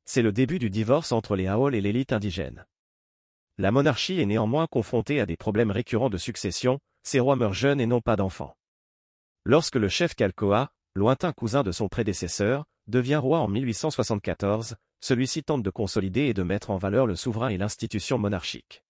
C'est 0.06 0.22
le 0.22 0.32
début 0.32 0.60
du 0.60 0.70
divorce 0.70 1.12
entre 1.12 1.36
les 1.36 1.48
Haols 1.48 1.74
et 1.74 1.82
l'élite 1.82 2.14
indigène. 2.14 2.66
La 3.58 3.72
monarchie 3.72 4.22
est 4.22 4.26
néanmoins 4.28 4.68
confrontée 4.68 5.20
à 5.20 5.26
des 5.26 5.38
problèmes 5.38 5.72
récurrents 5.72 6.12
de 6.12 6.18
succession, 6.18 6.80
ses 7.04 7.20
rois 7.20 7.36
meurent 7.36 7.54
jeunes 7.54 7.82
et 7.82 7.88
n'ont 7.88 8.02
pas 8.02 8.16
d'enfants. 8.16 8.56
Lorsque 9.44 9.76
le 9.76 9.90
chef 9.90 10.14
Kalkoa, 10.14 10.70
lointain 10.94 11.34
cousin 11.34 11.64
de 11.64 11.72
son 11.72 11.88
prédécesseur, 11.88 12.66
devient 12.88 13.16
roi 13.16 13.40
en 13.40 13.48
1874, 13.48 14.76
celui-ci 15.02 15.44
tente 15.44 15.64
de 15.64 15.70
consolider 15.70 16.28
et 16.28 16.34
de 16.34 16.44
mettre 16.44 16.70
en 16.70 16.78
valeur 16.78 17.08
le 17.08 17.16
souverain 17.16 17.50
et 17.50 17.58
l'institution 17.58 18.18
monarchique. 18.18 18.84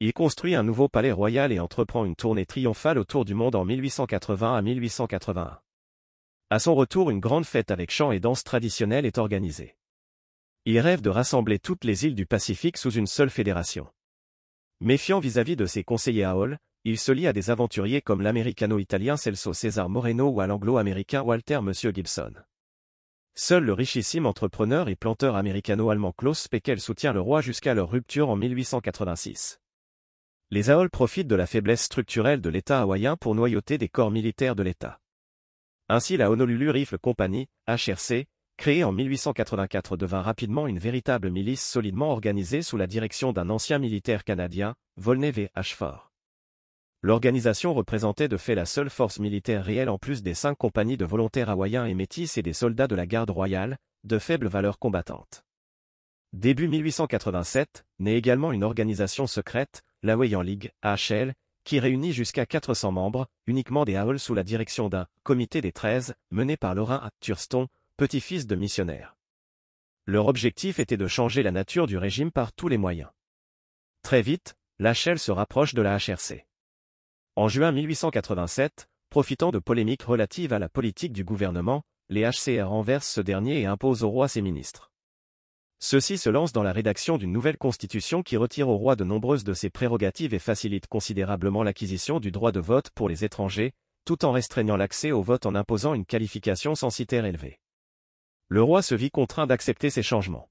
Il 0.00 0.12
construit 0.12 0.54
un 0.54 0.62
nouveau 0.62 0.88
palais 0.88 1.12
royal 1.12 1.52
et 1.52 1.60
entreprend 1.60 2.04
une 2.04 2.16
tournée 2.16 2.46
triomphale 2.46 2.98
autour 2.98 3.24
du 3.24 3.34
monde 3.34 3.54
en 3.54 3.64
1880 3.64 4.56
à 4.56 4.62
1881. 4.62 5.60
À 6.50 6.58
son 6.58 6.74
retour, 6.74 7.10
une 7.10 7.20
grande 7.20 7.46
fête 7.46 7.70
avec 7.70 7.90
chants 7.90 8.12
et 8.12 8.20
danses 8.20 8.44
traditionnelles 8.44 9.06
est 9.06 9.18
organisée. 9.18 9.76
Il 10.66 10.78
rêve 10.78 11.00
de 11.00 11.10
rassembler 11.10 11.58
toutes 11.58 11.84
les 11.84 12.06
îles 12.06 12.14
du 12.14 12.26
Pacifique 12.26 12.76
sous 12.76 12.92
une 12.92 13.06
seule 13.06 13.30
fédération. 13.30 13.86
Méfiant 14.80 15.20
vis-à-vis 15.20 15.56
de 15.56 15.66
ses 15.66 15.84
conseillers 15.84 16.24
à 16.24 16.36
Hall, 16.36 16.58
il 16.84 16.98
se 16.98 17.12
lie 17.12 17.26
à 17.26 17.32
des 17.32 17.50
aventuriers 17.50 18.02
comme 18.02 18.20
l'américano-italien 18.20 19.16
Celso 19.16 19.54
César 19.54 19.88
Moreno 19.88 20.28
ou 20.28 20.40
à 20.40 20.46
l'anglo-américain 20.46 21.22
Walter 21.22 21.60
Monsieur 21.62 21.92
Gibson. 21.92 22.32
Seul 23.36 23.64
le 23.64 23.72
richissime 23.72 24.26
entrepreneur 24.26 24.88
et 24.88 24.94
planteur 24.94 25.34
américano-allemand 25.34 26.12
Klaus 26.12 26.38
Speckel 26.38 26.80
soutient 26.80 27.12
le 27.12 27.20
roi 27.20 27.40
jusqu'à 27.40 27.74
leur 27.74 27.90
rupture 27.90 28.28
en 28.28 28.36
1886. 28.36 29.58
Les 30.52 30.70
Aol 30.70 30.88
profitent 30.88 31.26
de 31.26 31.34
la 31.34 31.48
faiblesse 31.48 31.82
structurelle 31.82 32.40
de 32.40 32.48
l'État 32.48 32.80
hawaïen 32.80 33.16
pour 33.16 33.34
noyauter 33.34 33.76
des 33.76 33.88
corps 33.88 34.12
militaires 34.12 34.54
de 34.54 34.62
l'État. 34.62 35.00
Ainsi 35.88 36.16
la 36.16 36.30
Honolulu 36.30 36.70
Rifle 36.70 36.96
Company, 36.96 37.48
HRC, 37.66 38.26
créée 38.56 38.84
en 38.84 38.92
1884 38.92 39.96
devint 39.96 40.22
rapidement 40.22 40.68
une 40.68 40.78
véritable 40.78 41.28
milice 41.28 41.68
solidement 41.68 42.12
organisée 42.12 42.62
sous 42.62 42.76
la 42.76 42.86
direction 42.86 43.32
d'un 43.32 43.50
ancien 43.50 43.80
militaire 43.80 44.22
canadien, 44.22 44.76
Volney 44.96 45.32
V. 45.32 45.50
Ashford. 45.56 46.13
L'organisation 47.04 47.74
représentait 47.74 48.28
de 48.28 48.38
fait 48.38 48.54
la 48.54 48.64
seule 48.64 48.88
force 48.88 49.18
militaire 49.18 49.62
réelle 49.62 49.90
en 49.90 49.98
plus 49.98 50.22
des 50.22 50.32
cinq 50.32 50.56
compagnies 50.56 50.96
de 50.96 51.04
volontaires 51.04 51.50
hawaïens 51.50 51.84
et 51.84 51.92
métis 51.92 52.38
et 52.38 52.42
des 52.42 52.54
soldats 52.54 52.86
de 52.86 52.94
la 52.94 53.04
garde 53.04 53.28
royale, 53.28 53.76
de 54.04 54.18
faible 54.18 54.46
valeur 54.46 54.78
combattante. 54.78 55.44
Début 56.32 56.66
1887, 56.66 57.84
naît 57.98 58.16
également 58.16 58.52
une 58.52 58.64
organisation 58.64 59.26
secrète, 59.26 59.82
la 60.02 60.14
Hawaiian 60.14 60.40
League, 60.40 60.72
AHL, 60.80 61.34
qui 61.64 61.78
réunit 61.78 62.14
jusqu'à 62.14 62.46
400 62.46 62.92
membres, 62.92 63.26
uniquement 63.46 63.84
des 63.84 63.96
Haols 63.96 64.18
sous 64.18 64.32
la 64.32 64.42
direction 64.42 64.88
d'un 64.88 65.06
comité 65.24 65.60
des 65.60 65.72
13, 65.72 66.14
mené 66.30 66.56
par 66.56 66.74
Lorrain 66.74 67.10
Thurston, 67.20 67.68
petit-fils 67.98 68.46
de 68.46 68.56
missionnaire. 68.56 69.14
Leur 70.06 70.26
objectif 70.26 70.78
était 70.78 70.96
de 70.96 71.06
changer 71.06 71.42
la 71.42 71.50
nature 71.50 71.86
du 71.86 71.98
régime 71.98 72.32
par 72.32 72.54
tous 72.54 72.68
les 72.68 72.78
moyens. 72.78 73.10
Très 74.00 74.22
vite, 74.22 74.54
l'AHL 74.78 75.18
se 75.18 75.32
rapproche 75.32 75.74
de 75.74 75.82
la 75.82 75.98
HRC. 75.98 76.46
En 77.36 77.48
juin 77.48 77.72
1887, 77.72 78.86
profitant 79.10 79.50
de 79.50 79.58
polémiques 79.58 80.04
relatives 80.04 80.52
à 80.52 80.60
la 80.60 80.68
politique 80.68 81.12
du 81.12 81.24
gouvernement, 81.24 81.82
les 82.08 82.22
HCR 82.22 82.68
renversent 82.68 83.10
ce 83.10 83.20
dernier 83.20 83.60
et 83.60 83.66
imposent 83.66 84.04
au 84.04 84.08
roi 84.08 84.28
ses 84.28 84.40
ministres. 84.40 84.92
Ceux-ci 85.80 86.16
se 86.16 86.30
lancent 86.30 86.52
dans 86.52 86.62
la 86.62 86.72
rédaction 86.72 87.18
d'une 87.18 87.32
nouvelle 87.32 87.56
constitution 87.58 88.22
qui 88.22 88.36
retire 88.36 88.68
au 88.68 88.76
roi 88.76 88.94
de 88.94 89.02
nombreuses 89.02 89.42
de 89.42 89.52
ses 89.52 89.68
prérogatives 89.68 90.32
et 90.32 90.38
facilite 90.38 90.86
considérablement 90.86 91.64
l'acquisition 91.64 92.20
du 92.20 92.30
droit 92.30 92.52
de 92.52 92.60
vote 92.60 92.90
pour 92.90 93.08
les 93.08 93.24
étrangers, 93.24 93.72
tout 94.04 94.24
en 94.24 94.30
restreignant 94.30 94.76
l'accès 94.76 95.10
au 95.10 95.20
vote 95.20 95.44
en 95.44 95.56
imposant 95.56 95.94
une 95.94 96.06
qualification 96.06 96.76
censitaire 96.76 97.24
élevée. 97.24 97.58
Le 98.46 98.62
roi 98.62 98.80
se 98.80 98.94
vit 98.94 99.10
contraint 99.10 99.48
d'accepter 99.48 99.90
ces 99.90 100.04
changements. 100.04 100.48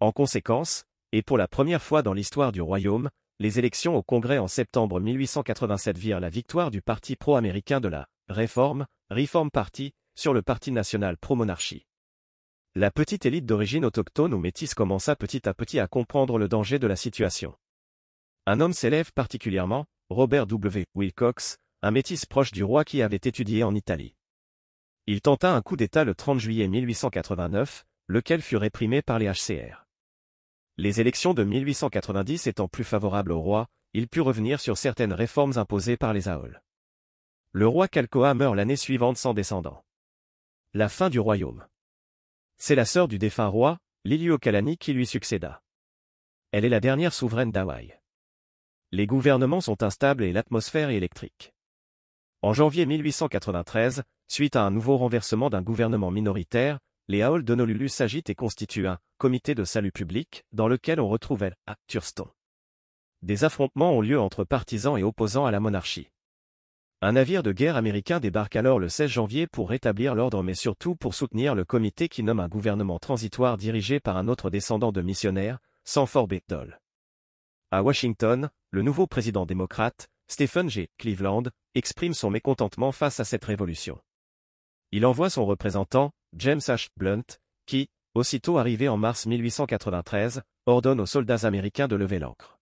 En 0.00 0.12
conséquence, 0.12 0.84
et 1.12 1.22
pour 1.22 1.38
la 1.38 1.48
première 1.48 1.82
fois 1.82 2.02
dans 2.02 2.12
l'histoire 2.12 2.52
du 2.52 2.60
royaume, 2.60 3.08
les 3.38 3.58
élections 3.58 3.96
au 3.96 4.02
Congrès 4.02 4.38
en 4.38 4.48
septembre 4.48 4.98
1887 4.98 5.98
virent 5.98 6.20
la 6.20 6.30
victoire 6.30 6.70
du 6.70 6.80
parti 6.80 7.16
pro-américain 7.16 7.80
de 7.80 7.88
la 7.88 8.06
Réforme, 8.28 8.86
Reform 9.10 9.50
Party, 9.50 9.92
sur 10.14 10.32
le 10.32 10.40
Parti 10.40 10.72
national 10.72 11.18
pro-monarchie. 11.18 11.86
La 12.74 12.90
petite 12.90 13.26
élite 13.26 13.44
d'origine 13.44 13.84
autochtone 13.84 14.32
ou 14.32 14.38
métisse 14.38 14.74
commença 14.74 15.16
petit 15.16 15.46
à 15.48 15.54
petit 15.54 15.78
à 15.80 15.86
comprendre 15.86 16.38
le 16.38 16.48
danger 16.48 16.78
de 16.78 16.86
la 16.86 16.96
situation. 16.96 17.54
Un 18.46 18.60
homme 18.60 18.72
s'élève 18.72 19.12
particulièrement, 19.12 19.84
Robert 20.08 20.46
W. 20.46 20.86
Wilcox, 20.94 21.58
un 21.82 21.90
métis 21.90 22.24
proche 22.24 22.52
du 22.52 22.64
roi 22.64 22.84
qui 22.84 23.02
avait 23.02 23.16
étudié 23.16 23.64
en 23.64 23.74
Italie. 23.74 24.14
Il 25.06 25.20
tenta 25.20 25.54
un 25.54 25.60
coup 25.60 25.76
d'État 25.76 26.04
le 26.04 26.14
30 26.14 26.40
juillet 26.40 26.68
1889, 26.68 27.84
lequel 28.08 28.40
fut 28.40 28.56
réprimé 28.56 29.02
par 29.02 29.18
les 29.18 29.30
HCR. 29.30 29.85
Les 30.78 31.00
élections 31.00 31.32
de 31.32 31.42
1890 31.42 32.48
étant 32.48 32.68
plus 32.68 32.84
favorables 32.84 33.32
au 33.32 33.40
roi, 33.40 33.66
il 33.94 34.08
put 34.08 34.20
revenir 34.20 34.60
sur 34.60 34.76
certaines 34.76 35.14
réformes 35.14 35.56
imposées 35.56 35.96
par 35.96 36.12
les 36.12 36.28
Aols. 36.28 36.60
Le 37.52 37.66
roi 37.66 37.88
Kalkoa 37.88 38.34
meurt 38.34 38.54
l'année 38.54 38.76
suivante 38.76 39.16
sans 39.16 39.32
descendant. 39.32 39.82
La 40.74 40.90
fin 40.90 41.08
du 41.08 41.18
royaume. 41.18 41.66
C'est 42.58 42.74
la 42.74 42.84
sœur 42.84 43.08
du 43.08 43.18
défunt 43.18 43.46
roi, 43.46 43.78
Liliuokalani 44.04 44.76
qui 44.76 44.92
lui 44.92 45.06
succéda. 45.06 45.62
Elle 46.52 46.66
est 46.66 46.70
la 46.70 46.80
dernière 46.80 47.14
souveraine 47.14 47.52
d'Hawaï. 47.52 47.98
Les 48.92 49.06
gouvernements 49.06 49.62
sont 49.62 49.82
instables 49.82 50.24
et 50.24 50.32
l'atmosphère 50.32 50.90
est 50.90 50.96
électrique. 50.96 51.54
En 52.42 52.52
janvier 52.52 52.84
1893, 52.84 54.02
suite 54.28 54.56
à 54.56 54.62
un 54.62 54.70
nouveau 54.70 54.98
renversement 54.98 55.48
d'un 55.48 55.62
gouvernement 55.62 56.10
minoritaire, 56.10 56.78
les 57.08 57.22
Haols 57.22 57.44
d'Honolulu 57.44 57.88
s'agitent 57.88 58.30
et 58.30 58.34
constituent 58.34 58.88
un 58.88 58.98
comité 59.18 59.54
de 59.54 59.64
salut 59.64 59.92
public, 59.92 60.44
dans 60.52 60.68
lequel 60.68 61.00
on 61.00 61.08
retrouve 61.08 61.44
elle, 61.44 61.56
à 61.66 61.76
Thurston. 61.86 62.28
Des 63.22 63.44
affrontements 63.44 63.92
ont 63.92 64.00
lieu 64.00 64.20
entre 64.20 64.44
partisans 64.44 64.98
et 64.98 65.02
opposants 65.02 65.46
à 65.46 65.50
la 65.50 65.60
monarchie. 65.60 66.10
Un 67.02 67.12
navire 67.12 67.42
de 67.42 67.52
guerre 67.52 67.76
américain 67.76 68.20
débarque 68.20 68.56
alors 68.56 68.78
le 68.78 68.88
16 68.88 69.10
janvier 69.10 69.46
pour 69.46 69.68
rétablir 69.68 70.14
l'ordre 70.14 70.42
mais 70.42 70.54
surtout 70.54 70.96
pour 70.96 71.14
soutenir 71.14 71.54
le 71.54 71.64
comité 71.64 72.08
qui 72.08 72.22
nomme 72.22 72.40
un 72.40 72.48
gouvernement 72.48 72.98
transitoire 72.98 73.56
dirigé 73.56 74.00
par 74.00 74.16
un 74.16 74.28
autre 74.28 74.50
descendant 74.50 74.92
de 74.92 75.02
missionnaires, 75.02 75.58
Sanford 75.84 76.26
B. 76.26 76.36
Dole. 76.48 76.80
À 77.70 77.82
Washington, 77.82 78.50
le 78.70 78.82
nouveau 78.82 79.06
président 79.06 79.46
démocrate, 79.46 80.08
Stephen 80.26 80.68
G. 80.68 80.88
Cleveland, 80.98 81.44
exprime 81.74 82.14
son 82.14 82.30
mécontentement 82.30 82.92
face 82.92 83.20
à 83.20 83.24
cette 83.24 83.44
révolution. 83.44 84.00
Il 84.92 85.04
envoie 85.04 85.30
son 85.30 85.44
représentant, 85.44 86.12
James 86.38 86.60
H. 86.60 86.88
Blunt, 86.98 87.24
qui, 87.64 87.88
aussitôt 88.14 88.58
arrivé 88.58 88.88
en 88.88 88.98
mars 88.98 89.24
1893, 89.24 90.42
ordonne 90.66 91.00
aux 91.00 91.06
soldats 91.06 91.46
américains 91.46 91.88
de 91.88 91.96
lever 91.96 92.18
l'ancre. 92.18 92.58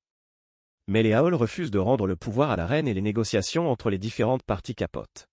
Mais 0.87 1.03
les 1.03 1.13
Haols 1.13 1.35
refusent 1.35 1.73
de 1.73 1.81
rendre 1.81 2.07
le 2.07 2.15
pouvoir 2.15 2.53
à 2.53 2.57
la 2.57 2.67
reine 2.67 2.87
et 2.87 2.95
les 2.95 3.03
négociations 3.03 3.69
entre 3.69 3.91
les 3.91 3.99
différentes 3.99 4.45
parties 4.45 4.77
capotent. 4.77 5.29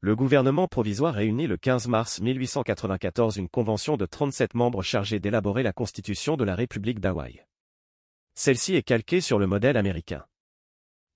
Le 0.00 0.14
gouvernement 0.14 0.68
provisoire 0.68 1.14
réunit 1.14 1.46
le 1.46 1.56
15 1.56 1.88
mars 1.88 2.20
1894 2.20 3.38
une 3.38 3.48
convention 3.48 3.96
de 3.96 4.04
37 4.04 4.52
membres 4.52 4.82
chargés 4.82 5.18
d'élaborer 5.18 5.62
la 5.62 5.72
constitution 5.72 6.36
de 6.36 6.44
la 6.44 6.56
République 6.56 7.00
d'Hawaï. 7.00 7.42
Celle-ci 8.34 8.74
est 8.74 8.82
calquée 8.82 9.22
sur 9.22 9.38
le 9.38 9.46
modèle 9.46 9.78
américain. 9.78 10.26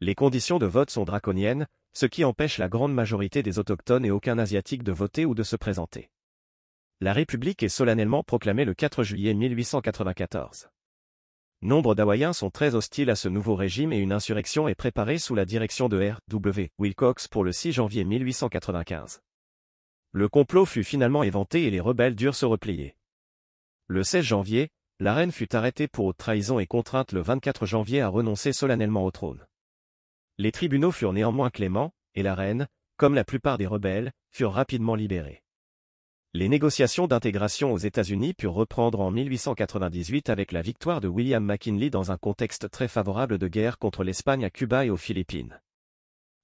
Les 0.00 0.14
conditions 0.14 0.59
de 0.59 0.64
vote 0.64 0.88
sont 0.88 1.05
draconiennes, 1.05 1.66
ce 1.92 2.07
qui 2.07 2.24
empêche 2.24 2.57
la 2.57 2.70
grande 2.70 2.94
majorité 2.94 3.42
des 3.42 3.59
autochtones 3.59 4.07
et 4.07 4.11
aucun 4.11 4.38
asiatique 4.38 4.85
de 4.85 4.92
voter 4.92 5.26
ou 5.26 5.35
de 5.35 5.42
se 5.42 5.57
présenter. 5.57 6.09
La 7.02 7.14
République 7.14 7.62
est 7.62 7.70
solennellement 7.70 8.22
proclamée 8.22 8.66
le 8.66 8.74
4 8.74 9.04
juillet 9.04 9.32
1894. 9.32 10.68
Nombre 11.62 11.94
d'Hawaïens 11.94 12.34
sont 12.34 12.50
très 12.50 12.74
hostiles 12.74 13.08
à 13.08 13.16
ce 13.16 13.30
nouveau 13.30 13.54
régime 13.54 13.94
et 13.94 13.98
une 13.98 14.12
insurrection 14.12 14.68
est 14.68 14.74
préparée 14.74 15.16
sous 15.16 15.34
la 15.34 15.46
direction 15.46 15.88
de 15.88 16.10
R. 16.10 16.18
W. 16.28 16.70
Wilcox 16.78 17.26
pour 17.26 17.42
le 17.42 17.52
6 17.52 17.72
janvier 17.72 18.04
1895. 18.04 19.22
Le 20.12 20.28
complot 20.28 20.66
fut 20.66 20.84
finalement 20.84 21.22
éventé 21.22 21.64
et 21.64 21.70
les 21.70 21.80
rebelles 21.80 22.14
durent 22.14 22.34
se 22.34 22.44
replier. 22.44 22.96
Le 23.86 24.04
16 24.04 24.22
janvier, 24.22 24.68
la 24.98 25.14
reine 25.14 25.32
fut 25.32 25.56
arrêtée 25.56 25.88
pour 25.88 26.04
haute 26.04 26.18
trahison 26.18 26.58
et 26.58 26.66
contrainte 26.66 27.12
le 27.12 27.22
24 27.22 27.64
janvier 27.64 28.02
à 28.02 28.08
renoncer 28.08 28.52
solennellement 28.52 29.06
au 29.06 29.10
trône. 29.10 29.46
Les 30.36 30.52
tribunaux 30.52 30.92
furent 30.92 31.14
néanmoins 31.14 31.48
cléments, 31.48 31.94
et 32.14 32.22
la 32.22 32.34
reine, 32.34 32.68
comme 32.98 33.14
la 33.14 33.24
plupart 33.24 33.56
des 33.56 33.66
rebelles, 33.66 34.12
furent 34.32 34.52
rapidement 34.52 34.96
libérés. 34.96 35.42
Les 36.32 36.48
négociations 36.48 37.08
d'intégration 37.08 37.72
aux 37.72 37.78
États-Unis 37.78 38.34
purent 38.34 38.54
reprendre 38.54 39.00
en 39.00 39.10
1898 39.10 40.30
avec 40.30 40.52
la 40.52 40.62
victoire 40.62 41.00
de 41.00 41.08
William 41.08 41.44
McKinley 41.44 41.90
dans 41.90 42.12
un 42.12 42.16
contexte 42.16 42.70
très 42.70 42.86
favorable 42.86 43.36
de 43.36 43.48
guerre 43.48 43.78
contre 43.78 44.04
l'Espagne 44.04 44.44
à 44.44 44.50
Cuba 44.50 44.86
et 44.86 44.90
aux 44.90 44.96
Philippines. 44.96 45.60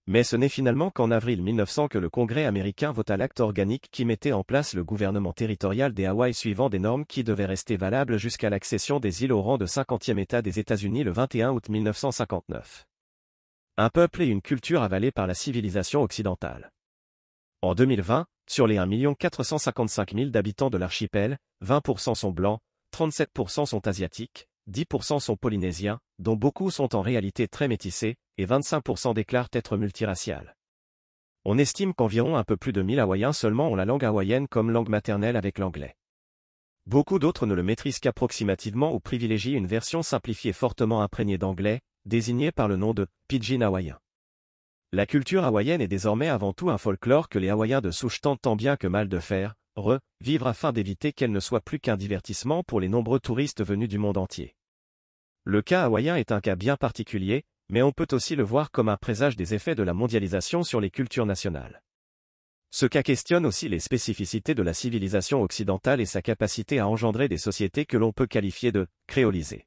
Mais 0.08 0.24
ce 0.24 0.34
n'est 0.34 0.48
finalement 0.48 0.90
qu'en 0.90 1.12
avril 1.12 1.40
1900 1.40 1.86
que 1.86 1.98
le 1.98 2.10
Congrès 2.10 2.46
américain 2.46 2.90
vota 2.90 3.16
l'acte 3.16 3.38
organique 3.38 3.86
qui 3.92 4.04
mettait 4.04 4.32
en 4.32 4.42
place 4.42 4.74
le 4.74 4.82
gouvernement 4.82 5.32
territorial 5.32 5.94
des 5.94 6.06
Hawaï 6.06 6.34
suivant 6.34 6.68
des 6.68 6.80
normes 6.80 7.06
qui 7.06 7.22
devaient 7.22 7.46
rester 7.46 7.76
valables 7.76 8.18
jusqu'à 8.18 8.50
l'accession 8.50 8.98
des 8.98 9.22
îles 9.22 9.32
au 9.32 9.40
rang 9.40 9.56
de 9.56 9.66
50e 9.66 10.18
État 10.18 10.42
des 10.42 10.58
États-Unis 10.58 11.04
le 11.04 11.12
21 11.12 11.52
août 11.52 11.68
1959. 11.68 12.86
Un 13.76 13.90
peuple 13.90 14.22
et 14.22 14.26
une 14.26 14.42
culture 14.42 14.82
avalés 14.82 15.12
par 15.12 15.28
la 15.28 15.34
civilisation 15.34 16.02
occidentale. 16.02 16.72
En 17.62 17.74
2020, 17.74 18.26
sur 18.48 18.66
les 18.66 18.76
1 18.78 19.14
455 19.14 20.14
000 20.14 20.30
d'habitants 20.30 20.70
de 20.70 20.78
l'archipel, 20.78 21.38
20% 21.64 22.14
sont 22.14 22.30
blancs, 22.30 22.60
37% 22.94 23.66
sont 23.66 23.88
asiatiques, 23.88 24.46
10% 24.70 25.20
sont 25.20 25.36
polynésiens, 25.36 25.98
dont 26.18 26.36
beaucoup 26.36 26.70
sont 26.70 26.94
en 26.94 27.00
réalité 27.00 27.48
très 27.48 27.66
métissés, 27.66 28.16
et 28.36 28.46
25% 28.46 29.14
déclarent 29.14 29.48
être 29.52 29.76
multiraciales. 29.76 30.54
On 31.44 31.58
estime 31.58 31.94
qu'environ 31.94 32.36
un 32.36 32.44
peu 32.44 32.56
plus 32.56 32.72
de 32.72 32.82
1000 32.82 33.00
Hawaïens 33.00 33.32
seulement 33.32 33.68
ont 33.68 33.76
la 33.76 33.84
langue 33.84 34.04
hawaïenne 34.04 34.48
comme 34.48 34.70
langue 34.70 34.88
maternelle 34.88 35.36
avec 35.36 35.58
l'anglais. 35.58 35.94
Beaucoup 36.86 37.18
d'autres 37.18 37.46
ne 37.46 37.54
le 37.54 37.62
maîtrisent 37.62 38.00
qu'approximativement 38.00 38.92
ou 38.92 39.00
privilégient 39.00 39.54
une 39.54 39.66
version 39.66 40.02
simplifiée 40.02 40.52
fortement 40.52 41.02
imprégnée 41.02 41.38
d'anglais, 41.38 41.80
désignée 42.04 42.52
par 42.52 42.68
le 42.68 42.76
nom 42.76 42.94
de 42.94 43.06
pidgin 43.28 43.62
hawaïen. 43.62 43.98
La 44.92 45.04
culture 45.04 45.44
hawaïenne 45.44 45.80
est 45.80 45.88
désormais 45.88 46.28
avant 46.28 46.52
tout 46.52 46.70
un 46.70 46.78
folklore 46.78 47.28
que 47.28 47.40
les 47.40 47.48
Hawaïens 47.48 47.80
de 47.80 47.90
souche 47.90 48.20
tentent 48.20 48.42
tant 48.42 48.54
bien 48.54 48.76
que 48.76 48.86
mal 48.86 49.08
de 49.08 49.18
faire, 49.18 49.56
revivre 49.74 50.46
afin 50.46 50.72
d'éviter 50.72 51.12
qu'elle 51.12 51.32
ne 51.32 51.40
soit 51.40 51.60
plus 51.60 51.80
qu'un 51.80 51.96
divertissement 51.96 52.62
pour 52.62 52.78
les 52.78 52.88
nombreux 52.88 53.18
touristes 53.18 53.64
venus 53.64 53.88
du 53.88 53.98
monde 53.98 54.16
entier. 54.16 54.54
Le 55.42 55.60
cas 55.60 55.82
hawaïen 55.82 56.14
est 56.14 56.30
un 56.30 56.40
cas 56.40 56.54
bien 56.54 56.76
particulier, 56.76 57.42
mais 57.68 57.82
on 57.82 57.90
peut 57.90 58.06
aussi 58.12 58.36
le 58.36 58.44
voir 58.44 58.70
comme 58.70 58.88
un 58.88 58.96
présage 58.96 59.34
des 59.34 59.54
effets 59.54 59.74
de 59.74 59.82
la 59.82 59.92
mondialisation 59.92 60.62
sur 60.62 60.80
les 60.80 60.90
cultures 60.90 61.26
nationales. 61.26 61.82
Ce 62.70 62.86
cas 62.86 63.02
questionne 63.02 63.44
aussi 63.44 63.68
les 63.68 63.80
spécificités 63.80 64.54
de 64.54 64.62
la 64.62 64.72
civilisation 64.72 65.42
occidentale 65.42 66.00
et 66.00 66.06
sa 66.06 66.22
capacité 66.22 66.78
à 66.78 66.86
engendrer 66.86 67.28
des 67.28 67.38
sociétés 67.38 67.86
que 67.86 67.96
l'on 67.96 68.12
peut 68.12 68.26
qualifier 68.26 68.70
de 68.70 68.86
créolisées. 69.08 69.66